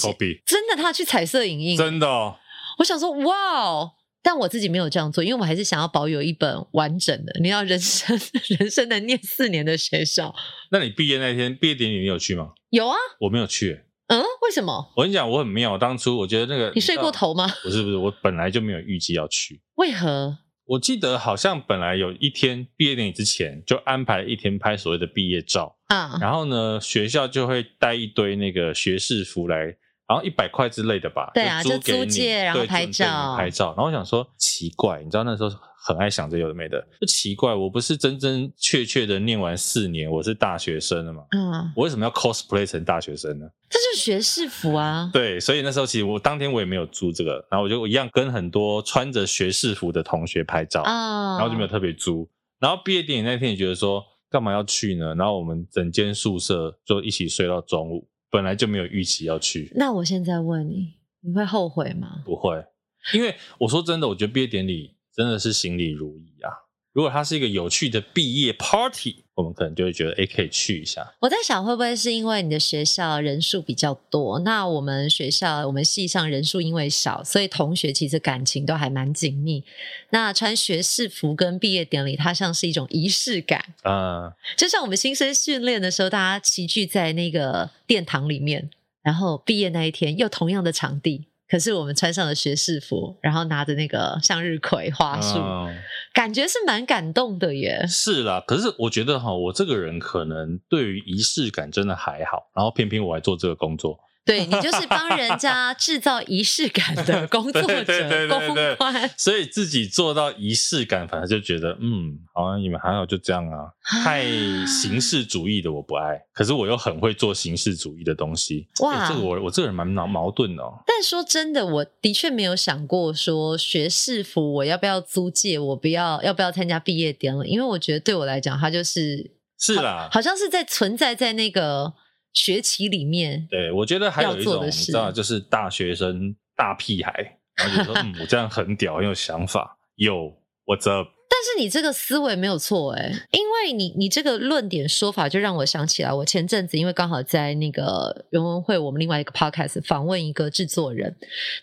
[0.44, 2.36] 真的他去彩色影印，真的哦。
[2.78, 3.92] 我想说，哇哦。
[4.24, 7.38] 但我自己没有这样做，因为我还是想要保有一本完整的。
[7.40, 8.18] 你要人生
[8.58, 10.34] 人生能念四年的学校。
[10.70, 12.52] 那你毕业那天毕业典礼你有去吗？
[12.70, 13.82] 有啊，我没有去。
[14.06, 14.92] 嗯，为什么？
[14.96, 15.76] 我跟你讲，我很妙。
[15.76, 17.46] 当初我觉得那个你睡过头吗？
[17.62, 19.60] 不是不是，我本来就没有预计要去。
[19.74, 20.38] 为何？
[20.66, 29.76] 我记得好像本来有一天毕业典礼之前就安排一天拍所谓的毕业照啊，然后呢学校就会带一堆那个学士服来。
[30.06, 33.68] 然后一百块之类的吧，对啊，就租借然后拍照，拍照。
[33.68, 35.50] 然后我想说奇怪，你知道那时候
[35.86, 41.22] 很爱想着有的没的，就奇怪，我不是真真确确的念完四年，我是大学生了嘛？
[41.30, 43.46] 嗯，我为什么要 cosplay 成大学生呢？
[43.70, 45.10] 这就是学士服啊。
[45.12, 52.28] 对，所以那时候其实我当天我也没有租这个，然后我就我一样跟很多穿着学士服的同学拍照啊，然后就没有特别租。
[52.60, 55.14] 然后毕业典礼那天也觉得说干嘛要去呢？
[55.14, 58.06] 然后我们整间宿舍就一起睡到中午。
[58.34, 62.20] 本来就没有预期要去，那我现在问你，你会后悔吗？
[62.24, 62.64] 不会，
[63.12, 66.50] 因为我说真的，我觉得毕业典礼真的是行礼如仪啊。
[66.92, 69.23] 如果它是一个有趣的毕业 party。
[69.34, 71.14] 我们可能就会觉得，哎，可以去一下。
[71.20, 74.38] 我在想，会不会是因为你的学校人数比较多？
[74.40, 79.64] 那我们学校，我们系上人数因为少，所以同学其实感情都还蛮紧密。
[80.10, 84.32] 那穿学士服跟毕业典礼，它像是一种仪式感啊。
[84.56, 88.70] 就像我们新生训练的时候，大家齐聚在那个殿堂里面，
[89.02, 91.24] 然后毕业那一天又同样的场地。
[91.48, 95.76] 可是我们穿上了学士服，然后拿着那个向日葵花束，嗯、
[96.12, 97.84] 感觉是蛮感动的耶。
[97.86, 109.10] 是啦，可是我觉得哈，我这个人可能对于仪式感真的还好，然后偏偏我来做这个工作，对，你就是帮人家制造仪式感的工作者，公关。
[109.18, 113.68] 所以自己做到仪式感，反而就觉得嗯，好像你们还好就这样啊。
[114.02, 114.24] 太
[114.66, 118.66] 形式主义的我不爱，可是我又很会做形式主义的东西。
[118.80, 120.82] 哇，欸、这个我我这个人蛮矛矛盾的哦。
[120.86, 131.92] 但说真的，我的确没有想过说学士服我要不要租借，我不要要不要参加毕业典礼，因为我觉得对我来讲，它就是是啦好，好像是在存在在那个。
[132.34, 141.08] 学期里面，对，我觉得还有一种，你知道，就是大学生大屁孩，然后就说， 嗯，我这样很屌，很有想法，有，What's up？
[141.26, 151.14] 但是你这个思维没有错诶，因为你你这个论点说法，就让我想起来，我前阵子因为刚好在那个人文会，我们另外一个 podcast 访问一个制作人，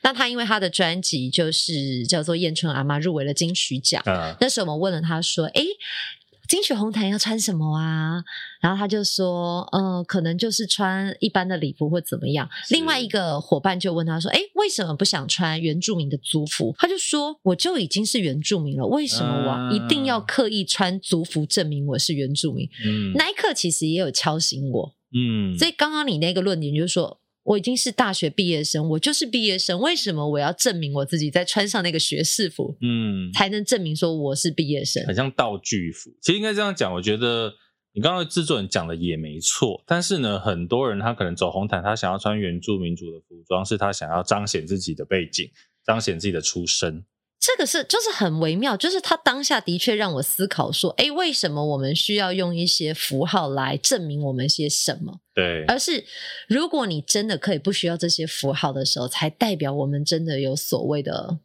[0.01, 5.65] 那他因为他的专辑就是叫做《燕春阿妈》入围了金曲奖，嗯，那时候我们问了他说，诶
[6.51, 8.21] 金曲红毯要穿什么啊？
[8.59, 12.49] 然后他就说，呃，可能就是穿一般的礼服或怎么样。
[12.71, 16.75] 另外一个伙伴就问他说，诶，为什么不想穿原住民的族服？
[16.77, 22.67] 他就说，我就已经是原住民了，为什么我一定要刻意穿族服证明我是原住民？
[22.85, 24.93] 嗯，那一刻其实也有敲醒我。
[25.13, 27.20] 嗯，所以刚刚你那个论点就是说。
[27.51, 35.05] 我已经是大学毕业生，我就是毕业生，为什么我要证明我自己再穿上那个学士服，嗯，才能证明说我是毕业生？
[35.05, 36.93] 很像道具服，其实应该这样讲。
[36.93, 37.53] 我觉得
[37.93, 45.49] 你刚刚制作人讲的也没错，但是呢，很多人他可能走红毯，他想要穿原住民族的服装，是他想要彰显自己的背景，
[45.85, 47.03] 彰显自己的出身。
[47.41, 55.21] 这个是就是很微妙，就是他当下的确让我思考说，哎，为什么我们需要用一些符号来证明我们些什么？
[55.33, 56.05] 对，而是
[56.47, 61.39] 如果你真的可以不需要这些符号的时候，才代表我们真的有所谓的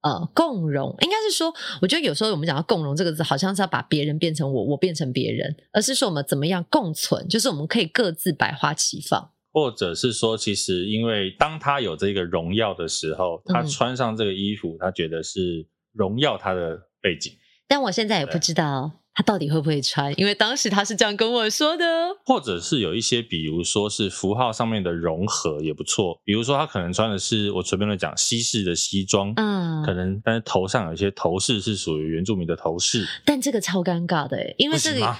[0.00, 0.96] 呃共融。
[1.02, 9.32] 应该是说，我觉得有时候我们讲到共融这个字，好像是要把别人变成我，我变成别人，而是说我们怎么样共存，就是我们可以各自百花齐放。
[9.52, 17.34] 或者是说，其实因为当他有这个荣耀的时候，他穿上这个衣服，他觉得是荣耀他的背景。
[17.68, 21.84] 但我现在也不知道他到底会不会穿，因为当时他是这样跟我说的。
[22.24, 26.20] 或者是有一些，比如说是符号上面的融合也不错。
[26.24, 33.06] 比如说他可能穿的是我随便的讲西式的西装，嗯，可能但是头上有一些头饰是属于原住民的头饰。
[33.24, 35.14] 但这个超尴尬的，因为这个。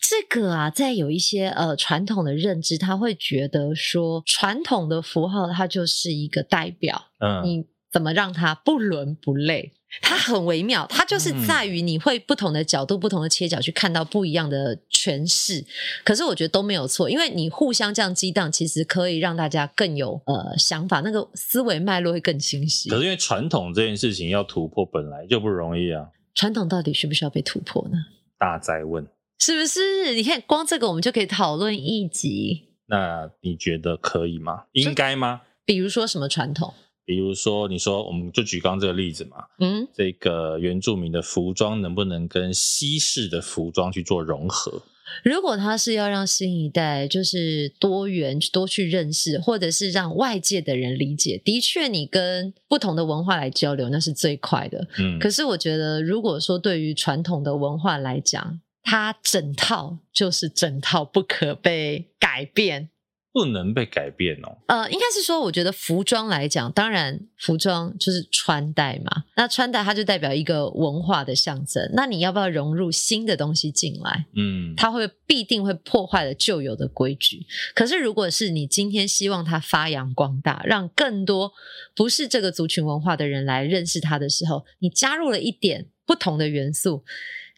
[0.00, 9.72] 这个啊，在有一些呃传统的认知，他会觉得说，传统的符号它就是一个代表，嗯，你怎么让它不伦不类？
[10.02, 15.64] 它很微妙，它就是在于你会不同的角度、嗯、不同的切角去看到不一样的诠释。
[16.04, 22.88] 可是我觉得都没有错，因为你互相这样激荡，其实可以让大家更有呃想法，那个思维脉络会更清晰。
[22.88, 27.98] 可是因为传统这件事情要突破本来就不容易啊，传统到底需不需要被突破呢？
[28.38, 29.04] 大哉问。
[29.40, 30.14] 是不是？
[30.14, 32.68] 你看，光这个我们就可以讨论一集。
[32.86, 34.64] 那你觉得可以吗？
[34.72, 35.40] 应该吗？
[35.64, 36.74] 比如说什么传统？
[37.06, 39.38] 比如说，你说我们就举刚这个例子嘛。
[39.58, 44.82] 嗯，这个原住民的服装能不能跟西式的服装去做融合？
[45.24, 54.86] 如果他是要让新一代就是多元多去认识，或者是让外界的人理解，的确，你跟不同的文化来交流，那是最快的。
[54.98, 62.88] 嗯，可是我觉得，如果说对于传统的文化来讲，它整套就是整套，不可被改变，
[63.32, 64.58] 不能被改变哦。
[64.66, 69.24] 呃，应该是说，我觉得服装来讲，当然服装就是穿戴嘛。
[69.36, 71.88] 那穿戴它就代表一个文化的象征。
[71.92, 74.26] 那你要不要融入新的东西进来？
[74.34, 77.46] 嗯，它会必定会破坏了旧有的规矩。
[77.74, 81.52] 可是，如果是你今天希望它发扬光大，让更多
[81.94, 87.04] 不是这个族群文化的人来认识它的时候，你加入了一点不同的元素。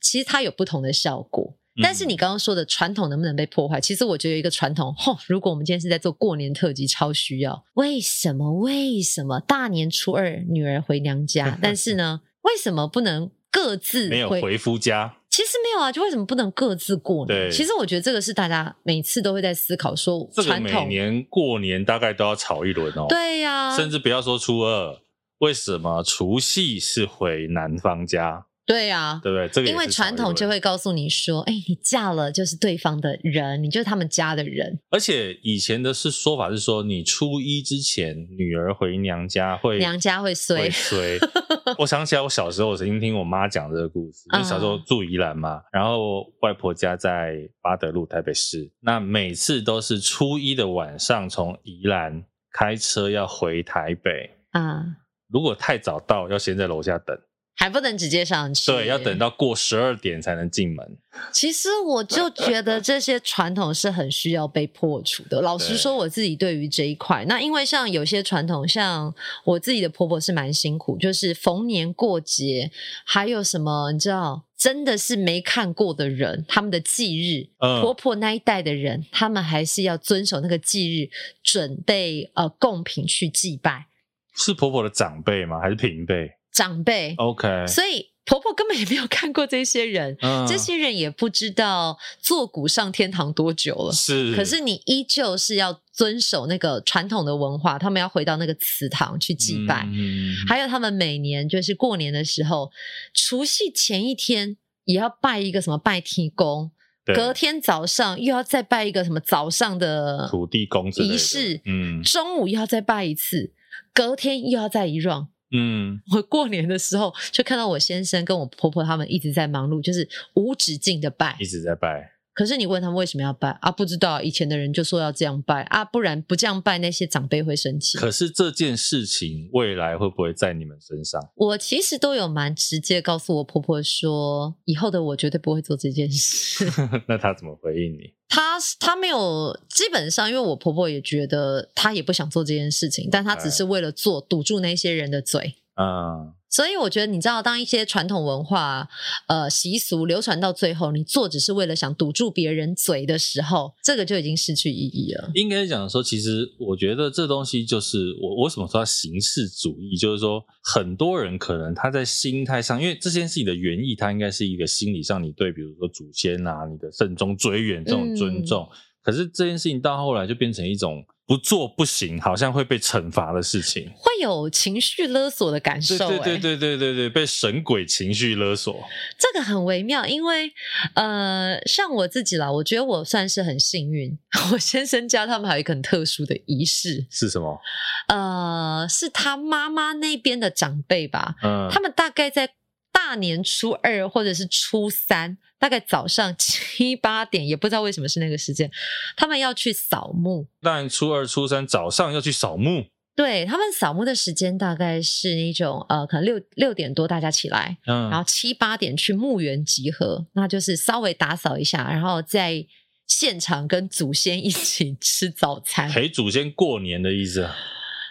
[0.03, 3.79] 其实它有不同的效果，但是你刚刚说的传统能不能被破坏？
[3.79, 7.65] 嗯、其实我觉得有一个传统，吼，如果我们今天是在做过年特辑，超需要。
[7.75, 8.53] 为什么？
[8.55, 11.57] 为什么大年初二女儿回娘家？
[11.63, 15.17] 但是呢，为什么不能各自没有回夫家？
[15.31, 17.49] 其实没有啊，就为什么不能各自过年？
[17.49, 23.07] 对，其实我觉得这个是大家每次都会在思考说，说这个每年过年大概都要吵一轮哦。
[23.09, 24.99] 对呀、啊，甚至不要说初二，
[25.39, 28.45] 为什么除夕是回男方家？
[28.73, 29.49] 对呀，对不对？
[29.49, 34.81] 这个因为传统就会告诉你说，哎，你嫁了就是对方的人，你就是他们家的人。
[34.91, 40.63] 而且以前的是说法是说，你初一之前女儿回娘家会娘家会衰。
[40.63, 41.19] 会衰
[41.79, 54.85] 我想起来，我小时候我曾经听我妈讲这个故事，因为小时候住宜兰嘛，然后外婆家在八德路台北市，那每次都是初一的晚上从宜兰开车要回台北啊，
[55.29, 57.17] 如果太早到，要先在楼下等。
[57.55, 60.99] 还不能直接上去，对，要等到过十二点才能进门。
[61.33, 65.41] 其实我就觉得这些传统是很需要被破除的。
[65.43, 72.71] 老实说，我自己对于这一块，那因为像有些传统，像我自己的婆婆是蛮辛苦，就是逢年过节，
[73.05, 81.11] 还有什么你知道，真的是没看过的人，他们的忌日，嗯、婆婆那一代的人，他们还是要遵守那个忌日，
[81.43, 83.87] 准备呃贡品去祭拜。
[84.35, 85.61] 是婆婆的长辈吗？
[85.61, 86.33] 还是平辈？
[86.53, 93.93] 长辈，OK，所以婆婆根本也没有看过这些人，嗯、这些人也不知道坐骨上天堂多久了。
[93.93, 102.71] 是，可是你依旧是要遵守那个传统的文化，他们要回到那个祠堂去祭拜，嗯、还有他们每年就是过年的时候，
[103.13, 106.71] 除夕前一天也要拜一个什么拜天公，
[107.15, 113.53] 隔天早上又要再拜一个什么早上的土地公仪式，嗯，中午又要再拜一次，
[113.93, 115.27] 隔天又要再一 round。
[115.53, 122.13] 嗯，我过年的时候就看到我先生跟我婆婆他们一直在忙碌，就是无止境的拜，一直在拜。
[122.35, 123.71] 可是你问他们为什么要拜啊？
[123.71, 127.99] 不知道，以前的人就说要这样拜啊，不然不这样拜，那些长辈会生气。
[127.99, 131.21] 可是这件事情未来会不会在你们身上？
[131.35, 136.65] 我其实都有蛮直接告诉我婆婆说，以后的我绝对不会做这件事。
[137.07, 138.15] 那她怎么回应你？
[138.29, 145.57] 她她没有，基本上因为我婆婆也觉得她也不想做这件事情，但她只是为了做堵住那些人的嘴。
[145.75, 146.35] 嗯。
[146.51, 148.87] 所以我觉得，你知道，当一些传统文化、
[149.27, 155.31] 呃习俗流传到最后，你做只是为了想堵住别人嘴的时候，这个就已经失去意义了。
[155.33, 168.69] 应该讲说，其实我觉得这东西就是我我为什么说形式主义，就是说很多人可能他在心态上，因为这件事情的原意，它应该是一个心理上，你对比如说祖先啊，你的慎终追远这种尊重。
[168.71, 171.03] 嗯、可是这件事情到后来就变成一种。
[171.27, 175.97] 不做不行，好像会被惩罚的事情，会有情绪勒索的感受。
[176.09, 178.85] 对对对对对对，被神鬼情绪勒索，
[179.19, 180.05] 这个很微妙。
[180.05, 180.53] 因为
[180.95, 184.19] 呃，像我自己啦，我觉得我算是很幸运。
[184.53, 187.61] 我先生家他们还有一个很特殊的仪式，是什么？
[188.09, 191.37] 呃，是他妈妈那边的长辈吧？
[191.43, 192.55] 嗯，他们大概在
[192.93, 195.39] 大年初二或者是初三。
[195.59, 198.69] 大概早上七八点，也不知道为什么是那个时间，
[199.17, 200.49] 他们要去扫墓。
[200.61, 202.87] 但初二、初三早上要去扫墓。
[203.15, 212.67] 对，他们扫墓的时间大概是那种呃，可能六六点多大家起来，嗯，然后七八点去墓园集合，那就是稍微打扫一下，然后在
[213.07, 217.49] 现场跟祖先一起吃早餐，陪祖先过年的意思。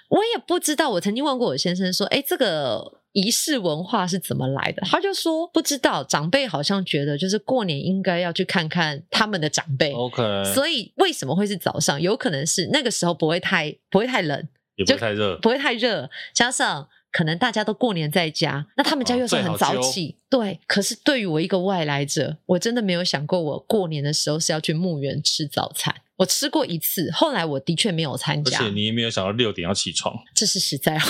[0.07, 3.00] 我也不知道，我曾经问过我先生说，哎，这个。
[3.13, 4.81] 仪式文化是怎么来的？
[4.85, 9.91] 他就说不知道，长辈好像觉得就是过年应该要去看看他们的长辈。
[9.93, 10.21] OK，
[10.53, 12.01] 所以为什么会是早上？
[12.01, 20.15] 有可能是那个时候不会太不会太冷，也不会太热，不会太热，加上可能大家都过年在家，那他们家又是很早起。
[20.29, 25.93] 哦，对，可是对于我一个外来者，我真的没有想过我过年的时候是要去墓园吃早餐。
[26.21, 28.59] 我吃过一次，后来我的确没有参加。
[28.59, 30.93] 而且你也没有想到六点要起床，这是实在。
[30.93, 31.01] 啊，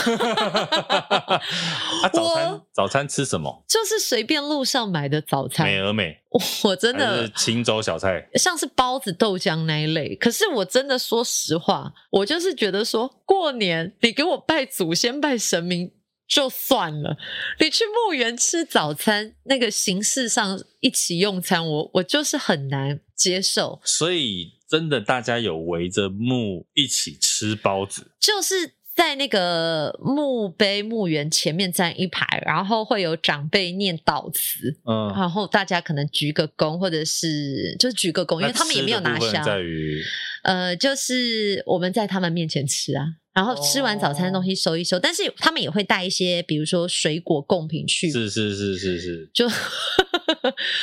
[2.13, 3.65] 早餐早餐吃什么？
[3.67, 5.67] 就是随便路上买的早餐。
[5.67, 6.17] 美而美，
[6.63, 10.15] 我真的是清粥小菜，像是包子、豆浆那一类。
[10.15, 15.91] 可是我真的说实话，我就是觉得说过年你给我拜祖先、拜神明
[16.26, 17.17] 就算了，
[17.60, 23.82] 你去墓园吃早餐，那个形式上一起用餐，我我就是很难接受。
[23.84, 24.61] 所以。
[24.72, 28.56] 真的，大家有围着墓一起吃包子，就是
[28.96, 39.44] 在那个墓碑墓园前面站一排，然后会有长辈念悼词，嗯，然后大家可能鞠个躬，或者是就是鞠个躬，因为他们也没有拿香。
[39.44, 40.02] 在于，
[40.44, 49.48] 呃，就是我们在他们面前吃啊，然后吃完早餐的东西收一收，哦、但是他们也会带一些，比如说水果贡品去，是是是是是，就。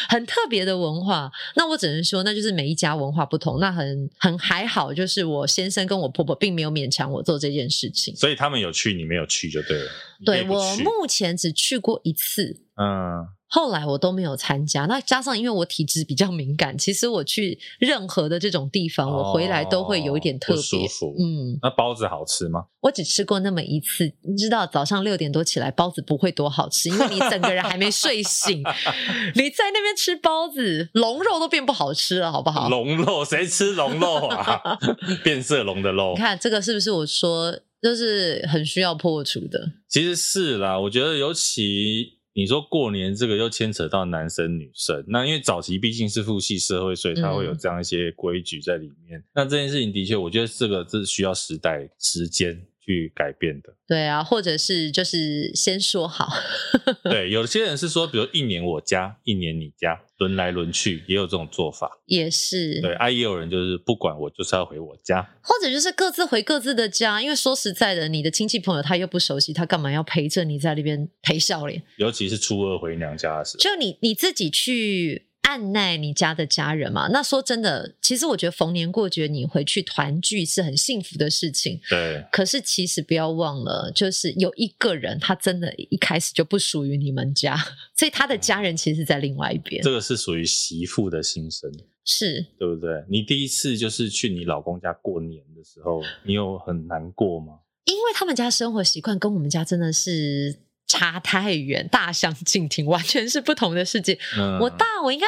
[0.08, 3.58] 很特别的文化，那我只能说，那就是每一家文化不同。
[3.58, 9.90] 那很很还好，就是我先生跟我婆婆并没有勉强我做这件事情，所以他们有去，你没有去就对了。
[10.24, 13.38] 对，我目前只去过一次，嗯。
[13.50, 20.62] 后来我都没有参加，那加上因为我体质比较敏感，其实我去任何的这种地方，哦、我回来都会有一点特别。
[20.62, 21.14] 舒服。
[21.18, 22.66] 嗯，那包子好吃吗？
[22.80, 28.62] 我只吃过那么一次，你知道早上六点多起来，包子不会多好吃，因为你整个人还没睡醒，
[29.34, 32.68] 你在那边吃包子，龙肉都变不好吃了，好不好？
[32.68, 34.61] 龙肉谁吃龙肉啊？
[35.24, 36.12] 变色龙的肉。
[36.14, 39.72] 你看这个是不是我说就是很需要破除的？
[39.88, 42.17] 其实是啦，我觉得尤其。
[42.38, 49.18] 你说过年这个又牵扯到男生女生，那因为早期毕竟是父系社会，所以它会有这样一些规矩在里面。
[49.18, 53.74] 嗯、那这件事情的确，我觉得这个是需要时代时间去改变的。
[53.87, 56.27] 对啊，或者是就是先说好。
[57.05, 62.01] 对，有些人是说，比如一年我家，一年你家，轮来轮去，也有这种做法。
[62.07, 62.81] 也是。
[62.81, 67.20] 对，啊，也有人就是不管我，就是要回我家，或者就是各自回各自的家。
[67.22, 71.83] 因为说实在的，你的亲戚朋友他又不熟悉，他干嘛要陪着你在那边陪笑脸？
[71.96, 75.27] 尤其是初二回娘家的时候，就你你自己去。
[75.42, 77.09] 按耐你家的家人嘛？
[77.09, 81.81] 那说真的，其实我觉得逢年过节你回去团聚是很幸福的事情。
[81.88, 82.24] 对。
[82.31, 87.57] 可是其实不要忘了，就是有一个人他真的一开始就不属于你们家，
[87.96, 89.83] 所以他的家人其实在另外一边。
[89.83, 91.70] 这个是属于媳妇的心声，
[92.05, 93.05] 是对不对？
[93.09, 97.60] 你第一次就是去你老公家过年的时候，你有很难过吗？
[97.87, 100.67] 因为他们家生活习惯跟我们家真的是。
[100.88, 104.18] 差太远，大相径庭，完全是不同的世界。
[104.36, 105.26] 嗯、我大，我应该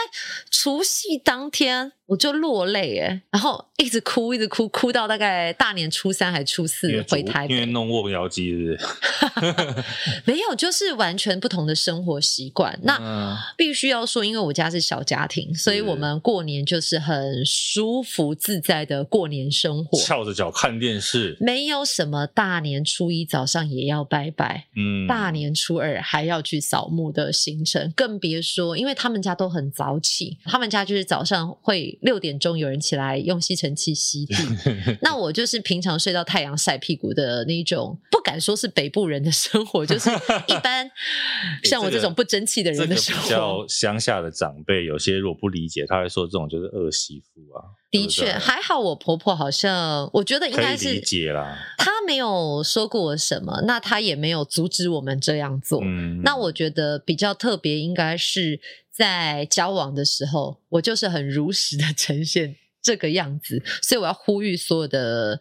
[0.51, 1.93] 除夕当天。
[2.11, 7.55] 我就落泪哎，然后一直哭，一直哭，哭到大概大年初三还初四回台北。
[7.55, 9.85] 因为弄瓮窑鸡是不是？
[10.27, 12.77] 没有，就是完全不同的生活习惯。
[12.83, 31.97] 那必须要说，因为我家是小家庭，所以我们过年就是很舒服自在的过年生活，翘着脚看电视，没有什么大年初一早上也要拜拜，嗯，大年初二还要去扫墓的行程，更别说，因为他们家都很早起，他们家就是早上会。
[32.03, 34.35] 六点钟有人起来用吸尘器吸地，
[35.03, 40.11] 那我就是平常睡到太阳晒屁股的那种，不敢说是北部人的生活，就是
[40.47, 40.91] 一般
[41.65, 43.23] 像我这种不争气的人的生活。
[43.23, 47.65] 这个、比较乡下的长辈，有些如果不理解，他会说这种就是恶媳妇啊。
[47.91, 51.59] 的确，还好我婆婆好像，我觉得应该是理解啦。
[51.77, 55.81] 她没有说过我什么，那她也没有阻止我们这样做。
[55.83, 58.61] 嗯，那我觉得比较特别，应该是。
[59.01, 65.41] 在交往的时候，我就是很如实的 呈现这个样子，所以我要呼吁所有的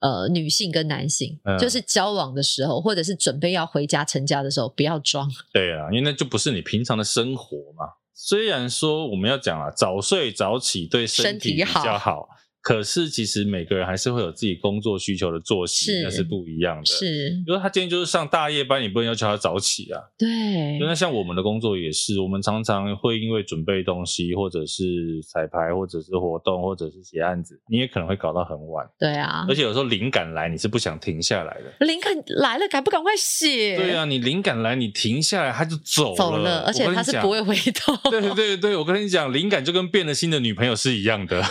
[0.00, 5.26] 呃女性跟男性，嗯，就是交往的时候，或者是准备要回家成家的时候，不要装。
[5.50, 7.94] 对啊，因为那就不是你平常的生活嘛。
[8.12, 12.28] 虽然说我们要讲啊，早睡早起对身体比较好。
[12.62, 16.84] 可是，其实每个人还是会有自己工作需求的作息，那是不一样的。
[16.84, 19.98] 是，比如说他今天就是上大夜班，你不能要求他早起啊。
[20.18, 20.78] 对。
[20.78, 24.84] 那像我们的工作也是，我们常常会因为准备东西，或者是
[25.22, 28.86] 彩排，或者是活动，或者是写案子，你也可能会搞到很晚。
[28.98, 29.46] 对啊。
[29.48, 31.86] 而且有时候灵感来，你是不想停下来的。
[31.86, 33.78] 灵感来了，赶不赶快写？
[33.78, 36.16] 对啊，你灵感来，你停下来，他就走了。
[36.16, 38.10] 走了，而且他是不会回头。
[38.10, 41.42] 对对对，我跟你讲，灵感就跟变了心的女朋友是一样的。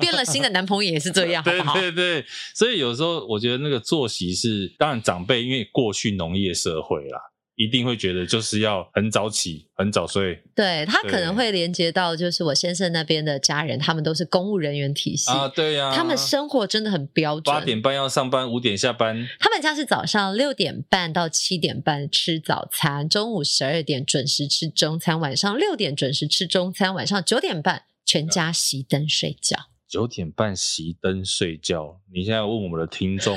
[0.00, 0.39] 变了心。
[0.40, 2.24] 的男朋友也是这样， 对对对，
[2.54, 7.18] 所以有时候我觉得那个作息是，当然长辈因为过去农业社会啦，
[7.56, 10.42] 一定会觉得就是要很早起、很早睡。
[10.54, 19.28] 对，他可能会连接到就是我先生那边的家人，他们都是公务人员体系啊，对呀，他们生活真的很标准，八点半要上班，五点下班。
[19.38, 29.69] 他们家是早上六点半到七点半吃早餐，中午十二点准时吃中餐，晚上六点准时吃中餐，晚上九点半全家熄灯睡觉。
[29.90, 33.36] 九点半熄灯睡觉，你现在问我们的听众，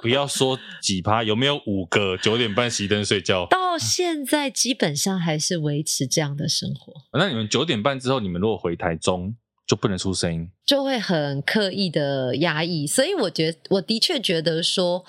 [0.00, 3.44] 不要说几趴，有没有五个九点半熄灯睡觉？
[3.50, 6.92] 到现在基本上还是维持这样的生活。
[7.18, 9.34] 那你们九点半之后，你们如果回台中，
[9.66, 12.86] 就不能出声音，就会很刻意的压抑。
[12.86, 15.04] 所以我觉得，我的确觉得说。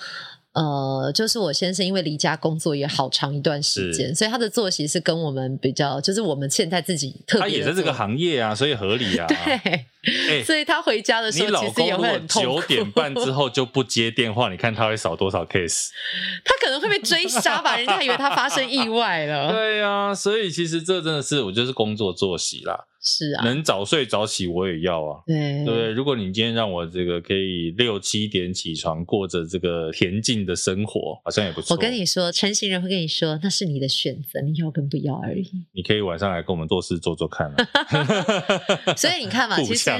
[0.54, 7.40] 呃，就是我先生，因为离家工作也好长一段时间，所以他的作息是跟我们比较，就是我们现在自己特别。
[7.40, 9.26] 他也在这个行业啊，所以合理啊。
[9.28, 9.86] 对，
[10.28, 15.88] 欸、所以他回家的时候，你老公如果九点半之后就不接电话，你看他会少多少 case？
[16.44, 17.76] 他可能会被追杀吧？
[17.76, 19.52] 人家以为他发生意外了。
[19.54, 22.86] 对呀、啊，所以其实这真的是，我就是工作作息啦。
[23.00, 25.22] 是啊，能早睡早起我也要啊。
[25.26, 31.76] 对对，如果你今天让我这个可以六七点起床，过着这个恬静的生活，好像也不错。
[31.76, 35.48] 我跟你说，成型人会跟你说，那是你的选择，你要跟不要而已。
[35.72, 37.56] 你可以晚上来跟我们做事做做看啊。
[38.96, 39.90] 所以你看嘛， 其实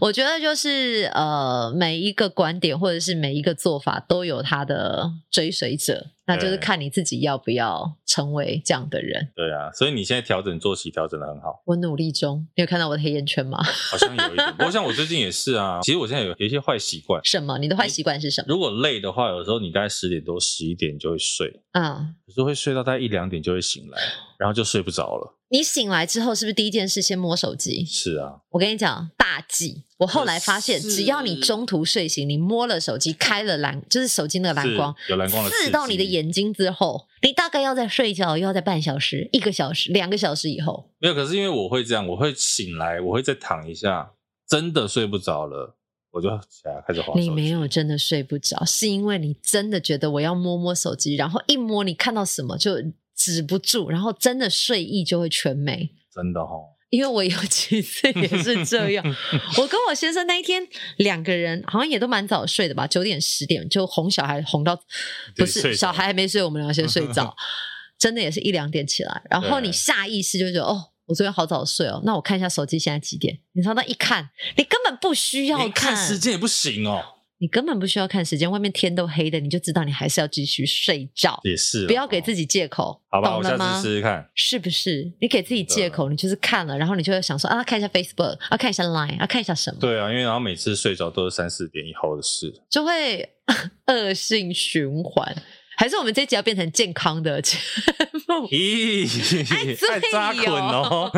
[0.00, 6.06] 我觉得就是呃，每一个观点或者是每一个做法都有它的追随者。
[6.28, 9.28] 那就是看你自己要不要成为这样的人。
[9.34, 11.62] 对啊，所以你现在调整作息调整的很好。
[11.64, 13.62] 我努力中，你有看到我的黑眼圈吗？
[13.90, 14.52] 好像有一点。
[14.52, 17.18] 不过像我最近也是啊，其实我现在有有一些坏习惯。
[17.24, 17.58] 什么？
[17.58, 18.46] 你的坏习惯是什么？
[18.48, 21.62] 如果累的话，有时候你大概十点多、十一点就会睡。
[21.72, 22.14] 嗯。
[22.26, 23.98] 有时候会睡到大概一两点就会醒来，
[24.38, 25.37] 然后就睡不着了。
[25.50, 27.84] 你醒来之后是不是第一件事先摸手机？
[27.84, 29.84] 是啊，我跟你讲大忌。
[29.98, 40.90] 我后来发现，只要你中途睡醒，你摸了手机，开了蓝，就是手机那个蓝光，有蓝光的刺到你的眼睛之后，你大概要在睡觉，又要在半小时、一个小时、两个小时以后。
[40.98, 44.12] 没有，可是因为我会这样，我会醒来，我会再躺一下，
[44.46, 45.76] 真的睡不着了。
[46.10, 47.12] 我就起来开始滑。
[47.18, 52.72] 你没有真的睡不着，是因为你真的觉得我要摸摸手机，然后一摸你看到什么就
[53.18, 55.90] 止不住，然后真的睡意就会全没。
[56.14, 56.76] 真的哦。
[56.90, 59.04] 因为我有 几次也是这样，
[59.58, 60.66] 我跟我先生那一天
[60.96, 64.74] 两个人好像也都蛮早睡的吧，九点十点就哄小孩哄到，
[65.36, 67.36] 不是小孩还没睡，我们俩先睡着，
[68.00, 73.38] 真的也是一两点起来，然后你下意识就觉得哦，我昨天好早睡哦，那我看一下手机现在几点？
[73.52, 77.02] 你知道那一看，你根本不需要看，看时间也不行哦。
[77.40, 81.38] 你根本不需要看时间，外面天都黑的，你就知道你还是要继续睡觉。
[81.44, 83.30] 也是，不要给自己借口，好吧？
[83.30, 83.66] 懂了吗？
[83.66, 85.12] 我下次试试看，是不是？
[85.20, 89.78] 你给自己借口，你就是看了，然后你就会想说啊，看一下 Facebook，啊，看一下 Line，啊，看一下什么？
[89.80, 93.28] 对啊，因为然后每次睡着都是三四点以后的事，就会
[93.86, 95.34] 恶性循环。
[95.78, 97.56] 还是我们这集要变成健康的节
[98.26, 98.46] 目？
[98.50, 99.06] 咦，
[99.86, 101.08] 太扎捆哦！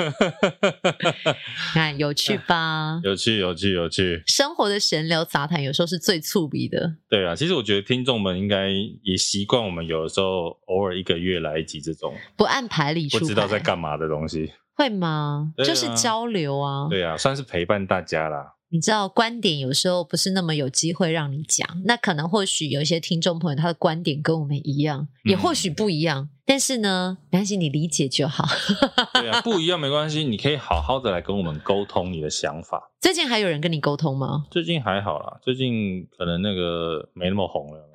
[1.73, 3.01] 看有趣吧？
[3.03, 4.23] 有趣，有趣，有趣。
[4.27, 6.97] 生活的闲聊杂谈，有时候是最粗鄙的。
[7.09, 8.69] 对啊，其实我觉得听众们应该
[9.03, 15.53] 也习惯我们有的时候偶尔一个月来一集这种不按牌理出牌，不知道在干嘛的东西，会吗？
[15.57, 16.87] 啊、就是交流啊。
[16.91, 18.53] 对啊，算是陪伴大家啦。
[18.73, 28.45] 你知道观点有时候不是那么有机会让你讲，那可能或许有一些听众朋友他的观点跟我们一样，也或许不一样，嗯、但是呢，没关系，你理解就好。
[29.15, 32.91] 对啊，不一样没关系，你可以好好的来跟我们沟通你的想法。
[33.01, 34.45] 最近还有人跟你沟通吗？
[34.51, 37.91] 最近还好啦，最近可能那个没那么红了。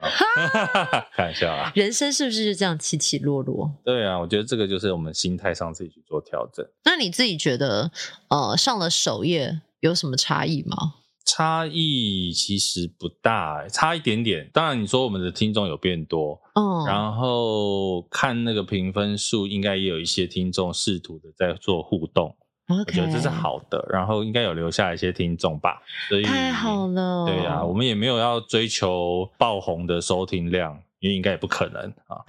[1.16, 1.72] 开玩笑啊！
[1.74, 3.72] 人生是不是就这样起起落落？
[3.86, 6.66] 对啊，我觉得这个就是我们心态上自己去做调整。
[6.84, 7.92] 那你自己觉得，
[8.28, 9.62] 呃，上了首页。
[9.80, 10.76] 有什么差异吗？
[11.28, 14.48] 差异其实不大，欸，差一点点。
[14.54, 22.36] 当然，你说我们的听众有变多，嗯，然后看那个评分数，应该也有一些听众试图的在做互动.
[22.68, 23.84] 我觉得这是好的。
[23.90, 27.26] 然后应该有留下一些听众吧，所以太好了。
[27.26, 32.22] 对啊，我们也没有要追求爆红的收听量，因为应该也不可能啊。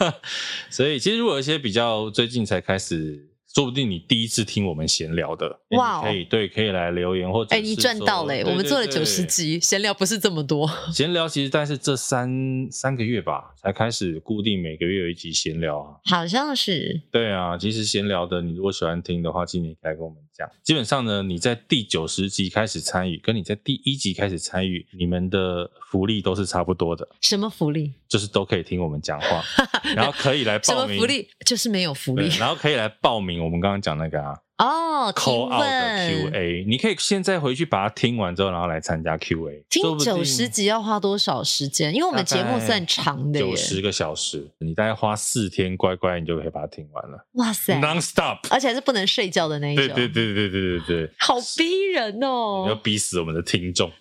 [0.68, 3.27] 所以其实如果有一些比较最近才开始。
[3.54, 8.44] 说不定你第一次听我们闲聊的，哇、wow，可以对，可以来留言或者哎、欸，你赚到嘞！
[8.44, 10.70] 我们做了九十集，闲聊不是这么多。
[10.92, 17.00] 闲聊其实但是这三三个月吧，才开始固定每个月有一集闲聊啊，好像是。
[17.10, 20.48] 对啊，其实闲聊的，你如果喜欢听的话，今年可以跟我们讲。
[20.62, 27.06] 基本上呢，你在第九十集开始参与，跟你在第一集开始参与，你们的福利都是差不多的。
[27.20, 27.92] 什么福利？
[28.08, 29.42] 就是都可以听我们讲话，
[29.94, 30.94] 然后可以来报名。
[30.94, 31.28] 什么福利？
[31.44, 32.28] 就是没有福利。
[32.38, 33.42] 然后可以来报名。
[33.42, 39.64] 我们刚刚讲那个啊，哦 out 的 Q&A，你可以现在回去把它听完之后，然后来参加 Q&A。
[39.70, 41.94] 听九十集要花多少时间？
[41.94, 47.26] 因为我们节目算长的，九十个小时，你大概花四天，乖乖你就可以把它听完了。
[47.34, 49.86] 哇塞，non stop，而且还是不能睡觉的那一种。
[49.94, 52.66] 对对对对对对对，好逼人哦！
[52.68, 53.92] 要逼死我们的听众。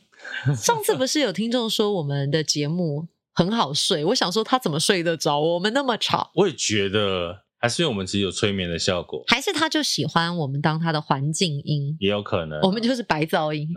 [0.55, 5.39] 上次不是有听众说我们的节目很好睡，我想说他怎么睡得着？
[5.39, 7.43] 我们那么吵，我也觉得。
[7.59, 13.67] 还是因为我们其实有催眠的效果，还是他就喜欢我们当他的环境音，也有可能，我们就是白噪音。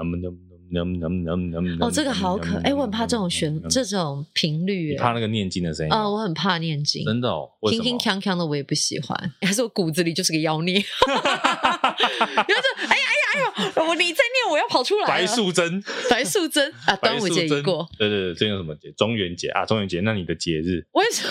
[1.81, 10.79] 哦，这个好可哎，我很怕这种旋这种频率，怕那个念经的声音啊，我很怕念经，真的哦，听听锵锵的我也不喜欢， 还是我骨子里就是个妖孽。
[10.81, 11.17] 就哎
[11.89, 12.55] 呀
[12.87, 15.07] 哎呀哎呦，我你在念，我要跑出来。
[15.07, 18.91] 白素贞，白素贞啊，端午节已过，对对对，这叫什么节？
[18.97, 20.85] 中元节啊，中元节，那你的节日？
[20.93, 21.27] 为什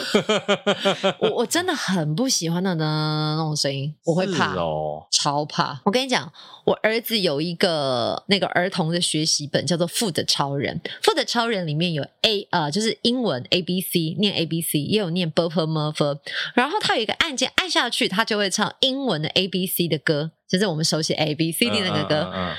[1.04, 1.16] 么？
[1.20, 5.82] 我我真的很不喜欢那呢那种声音，我会怕哦，超怕。
[5.86, 6.32] 我跟你讲，
[6.66, 10.80] 我儿子有一个那个儿童的学习本，叫做《Food 超人》。
[11.04, 16.18] 《Food 超人》里面有 A 啊、呃，就是英文 A B C，念 A B C，也有念 b p m f。
[16.54, 20.32] 然后他有一个按键按下去，他就会唱英文的 A B C 的歌。
[20.50, 22.56] 就是我们熟悉 A B C D 那个歌，嗯嗯嗯嗯，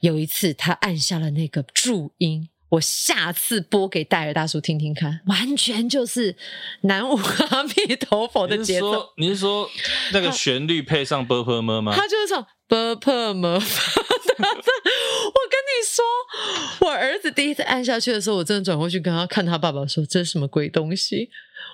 [0.00, 6.34] 有一次他按下了那个注音，我下次播给戴尔大叔听听看，完全就是
[6.82, 9.10] 南无阿弥陀佛的节奏。
[9.16, 9.70] 你是说
[10.12, 11.94] 那个旋律配上 b p m 吗？
[11.94, 13.44] 他就是唱 b p m。
[13.52, 16.04] 我跟你说，
[16.80, 21.28] 我儿子第一次按下去的时候，我真的转过去跟他看他爸爸说：“这是什么鬼东西？”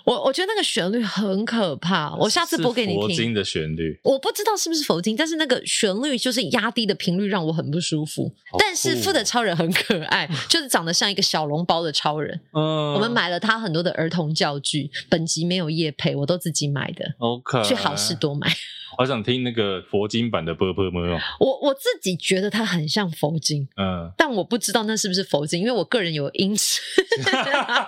[0.07, 3.01] 我我觉得那个旋律很可怕，我下次播给你听。
[3.01, 8.33] 佛经的旋律，我不知道是不是佛经，但是那个旋律就是压低的频率让我很不舒服。
[8.53, 12.41] 哦、但是富的超人很可爱， 就是长得像一个小笼包的超人。
[12.53, 17.05] 嗯，我们买了他很多的儿童教具，本集没有业配，我都自己买的。
[17.19, 18.47] OK，去好事多买。
[18.99, 21.19] 好想听那个佛经版的波波摩哦。
[21.39, 26.81] 我我自己觉得它很像佛经，嗯，但我不知道那是不是佛经，因为我个人有音痴，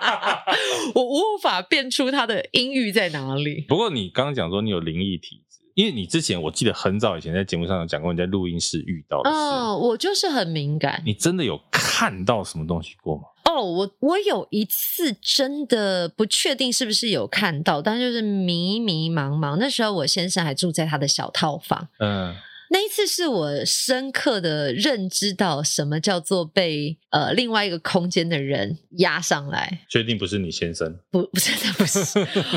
[0.94, 3.64] 我无法辨出它的音域在哪里。
[3.68, 9.36] 不过你刚刚讲说你有灵异体质，因为你之前我记得很早以前在节目上有讲过，你在录音室遇到的事。
[9.36, 11.02] 哦，我就是很敏感。
[11.04, 13.22] 你真的有看到什么东西过吗？
[13.44, 19.56] 哦，我我有一次真的不确定是不是有看到，但就是迷迷茫茫。
[19.56, 21.88] 那时候我先生还住在他的小套房。
[21.98, 22.34] 嗯。
[22.70, 29.80] 那一次是我深刻的认知到什么叫做被呃另外一个空间的人压上来。
[29.88, 30.98] 确定不是你先生？
[31.10, 32.00] 不，不真的不是。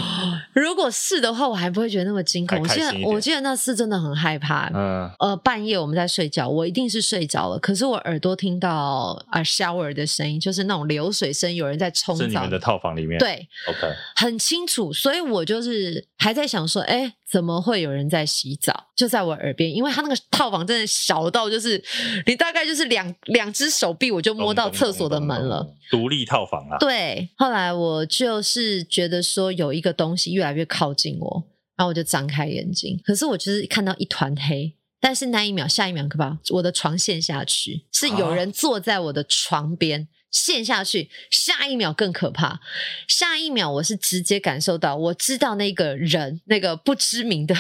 [0.54, 2.60] 如果是的话，我还不会觉得那么惊恐。
[2.60, 4.70] 我记得我记得那次真的很害怕。
[4.74, 5.10] 嗯。
[5.20, 12.24] 呃，半夜我们在睡觉，我一定是睡着了，可是我耳朵听到啊 shower 的声音，就是那种流水声，有人在冲澡。
[12.26, 13.18] 是你们的套房里面。
[13.18, 13.48] 对。
[13.68, 13.94] OK。
[14.16, 17.14] 很清楚，所以我就是还在想说，哎。
[17.32, 18.88] 怎么会有人在洗澡？
[18.94, 21.82] 就在我耳边，因为他那个套房真的小到，就是
[22.26, 25.66] 你大概就是两两只手臂，我就摸到厕所的门了。
[25.90, 26.78] 独立套房啊。
[26.78, 31.44] 对，后来我就是觉得说有一个东西越来越靠近我，
[31.78, 40.10] 然后我就张开眼睛，可是我就是看到一团黑，但是那一秒，下一秒可怕，我的床陷下去，是有人坐在我的床边。
[40.32, 42.62] 啊陷下去，下一秒更可怕。
[43.08, 47.54] 下一秒，我是直接感受到，我知道那个人，那个不知名的，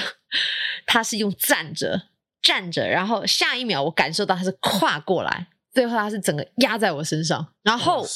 [0.85, 2.03] 他是用站着
[2.41, 8.07] 站着，然后下一秒，我感受到他是跨过来，最后他是整个压在我身上，然后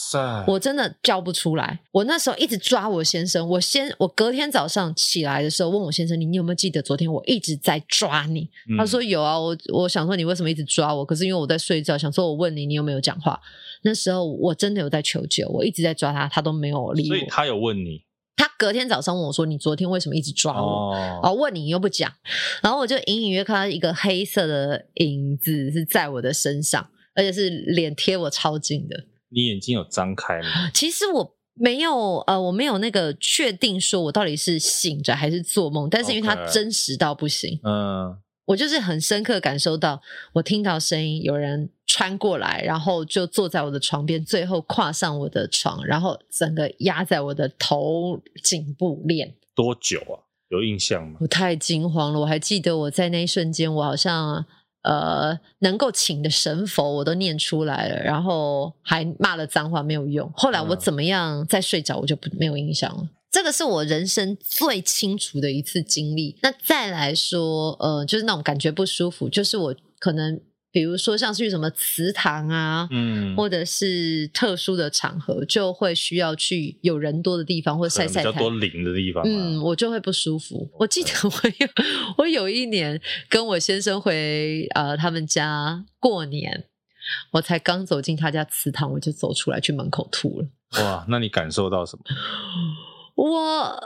[0.47, 1.79] 我真的叫不出来。
[1.91, 8.49] 我那时候一直抓我先生，我先我隔天早上起来的时候问我先生，你你有没有记得昨天我一直在抓你？
[8.69, 11.03] 嗯、他说有啊，我我想说你为什么一直抓我？
[11.03, 13.39] 可是因为我在睡觉，想说我问你，你有没有讲话？
[13.85, 17.07] 那时候我真的有在求救，我一直在抓他，他都没有理我。
[17.09, 18.01] 所以他有问你，
[18.35, 22.11] 他隔天早上问我说：“你昨天为什么一直抓我？”哦，问你，你又不讲，
[22.63, 29.05] 然后我就隐隐约看到一个黑色的影子是在我的身上，而且是脸贴我超近的。
[29.29, 30.69] 你眼睛有张开吗？
[30.73, 38.17] 其实我没有，呃，我没有那个确定说我到底是醒着还是做梦，但是因为它真实到不行，嗯。
[38.45, 40.01] 我就是很深刻感受到，
[40.33, 49.33] 我听到声音，有人穿过来，然后就坐在我的床边，最后跨上我的床，然后整个压在我的头颈部练。
[49.55, 50.21] 多久啊？
[50.49, 51.17] 有印象吗？
[51.21, 54.45] 我太惊慌了，我还记得我在那一瞬间，我好像
[54.83, 60.31] 呃能够请的神佛我都念出来了，然后还骂了脏话没有用。
[60.35, 63.09] 后来我怎么样再睡着，我就不没有印象了。
[63.35, 66.37] 这个是我人生最清楚的一次经历。
[66.41, 70.39] 那再来说，呃，就是那种感觉不舒服，就是我可能，
[70.71, 80.69] 比如说像是去什么祠堂啊，嗯，或者是特殊的场合，就会需要去有人多的地方，或者晒晒太阳，比较多灵的地方，嗯，我就会不舒服。
[80.79, 81.29] 我记得我
[81.59, 81.67] 有
[82.19, 86.63] 我有一年跟我先生回呃他们家过年，
[87.31, 90.47] 我才刚走进他家祠堂，我就走出来去门口吐了。
[90.81, 92.03] 哇，那你感受到什么？
[93.15, 93.79] 我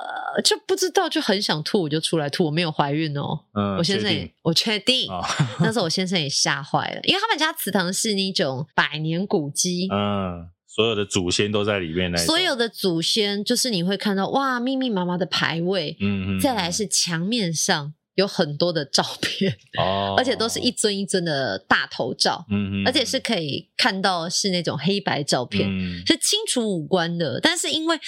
[0.44, 2.46] 就不知道，就很想吐，我就出来吐。
[2.46, 5.10] 我没有怀孕哦，嗯，我先生也，我确定。
[5.10, 5.24] 哦、
[5.60, 12.12] 那时候我先生也吓坏了，因为他们家祠堂是那种百年古迹，嗯，所有的祖先都在里面。
[12.12, 17.94] 那所有的祖先就是你会看到哇，密密麻麻的牌位，嗯嗯，再来是墙面上。
[18.16, 27.40] 有很多的照片 哦，而且都是一尊一尊的大头照，嗯，而且是可以看到是那种黑白照片，嗯、是清楚五官的。
[27.40, 28.00] 但是因为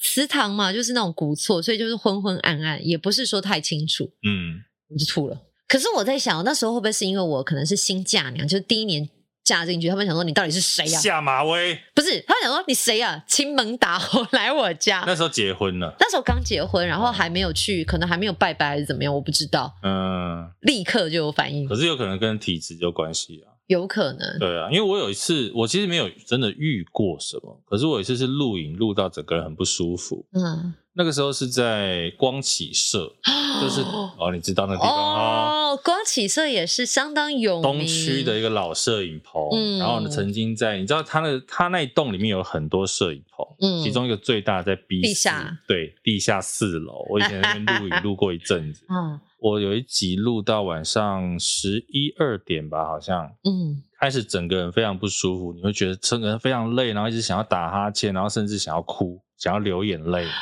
[0.00, 5.42] 祠堂嘛，就是那种古厝，所以就是昏昏暗暗，也不是说太清楚，嗯，我就吐了。
[5.66, 9.08] 可是我在想，那时候会不会是因为我可能是新嫁娘，就是第一年。
[9.48, 11.00] 嫁进去，他们想说你到底是谁呀？
[11.00, 13.24] 下马威不是，他们想说你谁呀？
[13.26, 15.02] 亲门打火来我家。
[15.06, 19.72] 那时候结婚了，那时候刚结婚，然后还没有去，可能还没有拜拜还是怎么样，我不知道。
[19.82, 21.66] 嗯，立刻就有反应。
[21.66, 23.56] 可是有可能跟体质有关系啊。
[23.68, 24.38] 有可能。
[24.38, 30.26] 对啊，因为我有一次，我其实没有真的遇过什么，可是我有一次是录影录到整个人很不舒服。
[30.32, 30.74] 嗯。
[30.98, 33.14] 那个时候是在光启社，
[33.62, 33.82] 就是
[34.18, 35.80] 哦，你知道那个地方哦。
[35.84, 39.40] 光启社也是相当有名，东区的一个老摄影棚。
[39.52, 47.06] 嗯，然后呢，曾经在你知道它那它那一栋里面有很多摄影棚，嗯，其中一个最大在 B 地下，对，地下四楼。
[47.08, 48.84] 我以前在那边录影 录过一阵子。
[48.88, 60.26] 嗯，我有一集录到晚上十一二点吧，好像，嗯，开始整个人非常不舒服，你会觉得整个人非常累，然后一直想要打哈欠，然后甚至想要哭，想要流眼泪。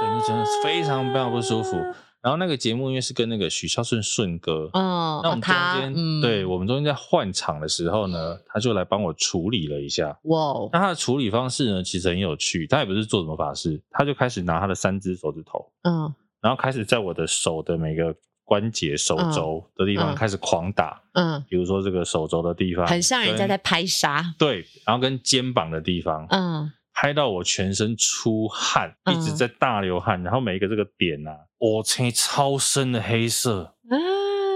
[0.00, 1.76] 对，你真的非常非常不舒服。
[2.22, 10.18] 然后那个节目因为是跟那个许孝顺顺哥，哦，那我们中间，嗯、对我们中间在换场的时候呢，他就来帮我处理了一下。
[10.24, 12.66] 哇，那他的处理方式呢，其实很有趣。
[12.66, 18.12] 他也不是做什么法事，他就开始拿他的三只手指头，嗯，然后开始在我的手的每个
[18.44, 24.34] 关节、手肘的地方开始狂打，嗯，比如说这个手肘的地方，很像人家在拍沙。
[24.36, 26.72] 对，然后跟肩膀的地方，嗯。
[26.98, 33.74] 拍到我全身出汗，一直在大流汗，嗯、然后每一个这个点啊，我、哦、青超深的黑色，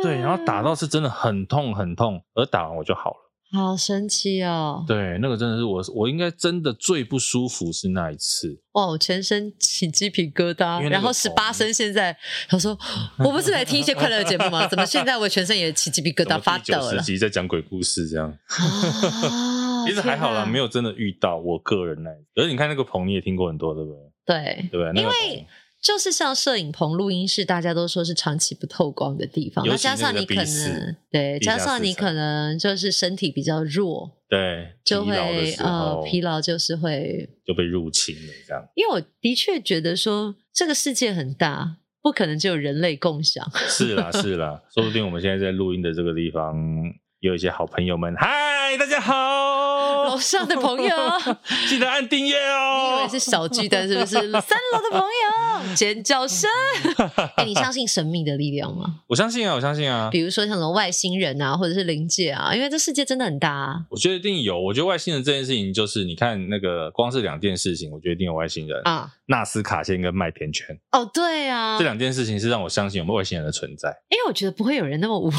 [0.03, 3.17] 对，然后打到是真的很痛很痛，而打完我就好了。
[3.53, 4.85] 好神奇哦！
[4.87, 8.63] 对，那个真的是我，我应该真的最不舒服是那一次。
[8.75, 10.89] 哇，我全身起鸡皮疙瘩。
[10.89, 12.17] 然后十八声现在
[12.49, 12.79] 他说，
[13.19, 14.69] 我不是来听一些快乐的节目吗？
[14.69, 16.91] 怎么现在我全身也起鸡皮疙瘩发抖了？
[16.93, 18.33] 十集在讲鬼故事这样。
[19.87, 21.39] 其实还好啦，没有真的遇到。
[21.39, 24.01] 我个人来，可是你看那个棚你也听过很多，对不对？
[24.27, 25.03] 对，对不对？
[25.03, 25.47] 因为。
[25.83, 29.67] 就是像摄影棚、录音室，大家都说是长期不透光的地方。
[29.67, 35.17] 那加上你可能对，加上你可能就是身体比较弱，对，就会
[35.55, 38.63] 呃疲劳，就是会就被入侵了这样。
[38.75, 43.51] 因为我的确觉得说这个世界很大，不可能只有人类共享。
[43.55, 46.55] 是啦， 是啦，说不定我们现在在录音的这个地方，
[47.21, 49.60] 有一些好朋友们，嗨，大家好。
[50.11, 50.97] 楼上的朋友，
[51.69, 52.95] 记得按订阅哦。
[52.95, 54.15] 你以为是小巨蛋是不是？
[54.41, 56.49] 三楼的朋友，尖叫声。
[57.37, 59.01] 哎、欸，你相信神秘的力量吗？
[59.09, 60.09] 我相信啊，我相信啊。
[60.11, 63.77] 比如说像什么外星人啊，或者是灵界啊，因为这世界真的很大啊。
[63.91, 64.61] 我觉得一定有。
[64.61, 69.11] 我觉得外星人这件事情，就是你看那个，光是两件事情，我觉得一定有外星人啊。
[69.27, 70.77] 纳斯卡线跟麦田圈。
[70.91, 73.89] 哦，对啊，这两件事情是让我相信有没有外星人的存在。
[74.09, 75.39] 因为我觉得不会有人那么无聊。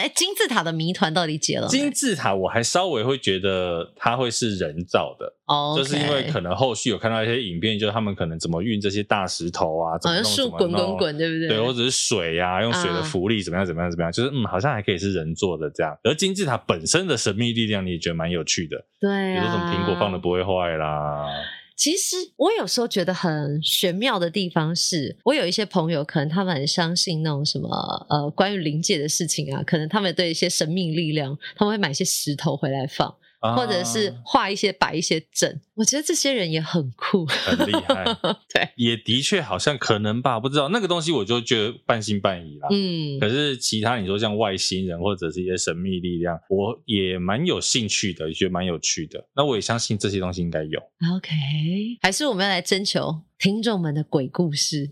[0.00, 1.68] 哎，金字塔的谜团到底解了？
[1.68, 5.76] 金字塔我还稍微会觉得它会是人造的，okay.
[5.76, 11.48] 就是因为可能后续有看到一些影片，就是他们可能怎么运这些大石头啊，怎么弄，树滚滚滚，对不对？
[11.48, 15.94] 对，或者是水呀、啊，用水的浮力怎么样怎么样怎么样，就是嗯，好像还可以是人做的这样。
[16.02, 21.26] 而金字塔本身的神秘力量，你也觉得蛮有趣的，对、啊，比如说什么苹果放的不会坏啦。
[21.80, 27.70] 其实我有时候觉得很玄妙的地方是，我有一些朋友，可能他们很相信那种什么
[28.10, 33.14] 呃关于灵界的事情啊，可能他们对一些神秘力量，他们会买一些石头回来放。
[33.40, 38.04] 或者是画一些摆一些阵，我觉得这些人也很酷，很厉害。
[38.52, 42.68] 对，也的确好像可能吧，不知道那个东西，我就觉得半信半疑啦。
[42.70, 49.26] 嗯，可是其他你说像外星人或者是一些神秘力量，我也蛮有兴趣的，也觉得蛮有趣的。
[49.34, 50.78] 那我也相信这些东西应该有。
[51.16, 51.30] OK，
[52.02, 54.90] 还是我们要来征求听众们的鬼故事、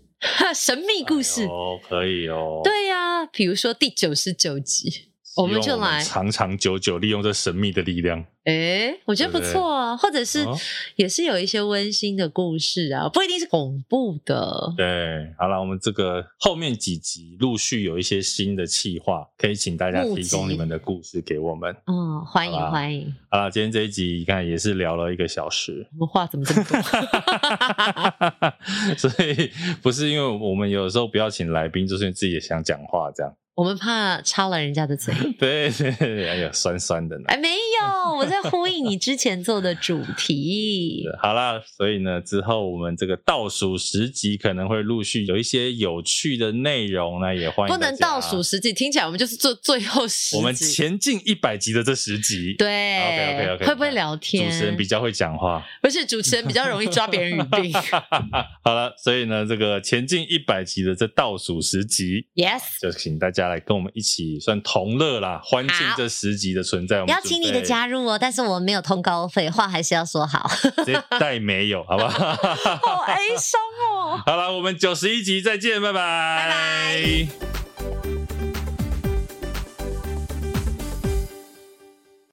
[0.55, 2.61] 神秘故事哦，可以哦。
[2.63, 5.08] 对呀、啊，比如说第九十九集。
[5.37, 8.25] 我们就来长长久久利用这神秘的力量。
[8.45, 10.43] 哎，我觉得不错啊，或者是
[10.95, 14.73] 也是有一些温馨的故事啊，不一定是恐怖的。
[14.75, 21.75] 对，好了，我们这个后面几集陆续有一些新的企划，可以请大家提供你们的故事给我们。
[21.85, 23.13] 嗯，欢迎欢迎。
[23.29, 26.81] 好了，今天这一集你看也是聊了一个小时，我们话怎么这么多？
[28.97, 29.51] 所以
[29.81, 33.31] 不是因为我们有时候不要请来宾，就是自己也想讲话这样。
[33.59, 37.25] 我们怕插了人家的嘴， 对对对，哎呀，酸酸的呢。
[37.27, 41.03] 哎，没有，我在呼应你之前做的主题。
[41.21, 47.75] 好啦，所以呢，之后我们这个倒数十集可能会陆续有一些有趣的内容呢，也欢迎。
[47.75, 50.37] 不能倒数十集，听起来我们就是做最后十集。
[50.37, 54.49] 我们前进一百集的这十集，对，OK OK OK，会不会聊天？
[54.49, 57.73] 主持人比较会讲话，不是主持人比较容易抓别人语病。
[58.63, 63.48] 好了，所以呢，这个前进一百集的这倒数十集，Yes，就请大家。
[63.49, 67.01] 来跟我们一起算同乐啦，欢庆这十集的存在。
[67.01, 70.49] 我们邀请你的加入哦，但是我们没有通告费，话还是要说好。
[70.85, 72.35] 这代没有，好不好？
[72.35, 73.59] 好哀伤
[73.91, 74.21] 哦。
[74.25, 75.99] 好了，我们九十一集再见，拜拜。
[75.99, 78.08] 拜拜。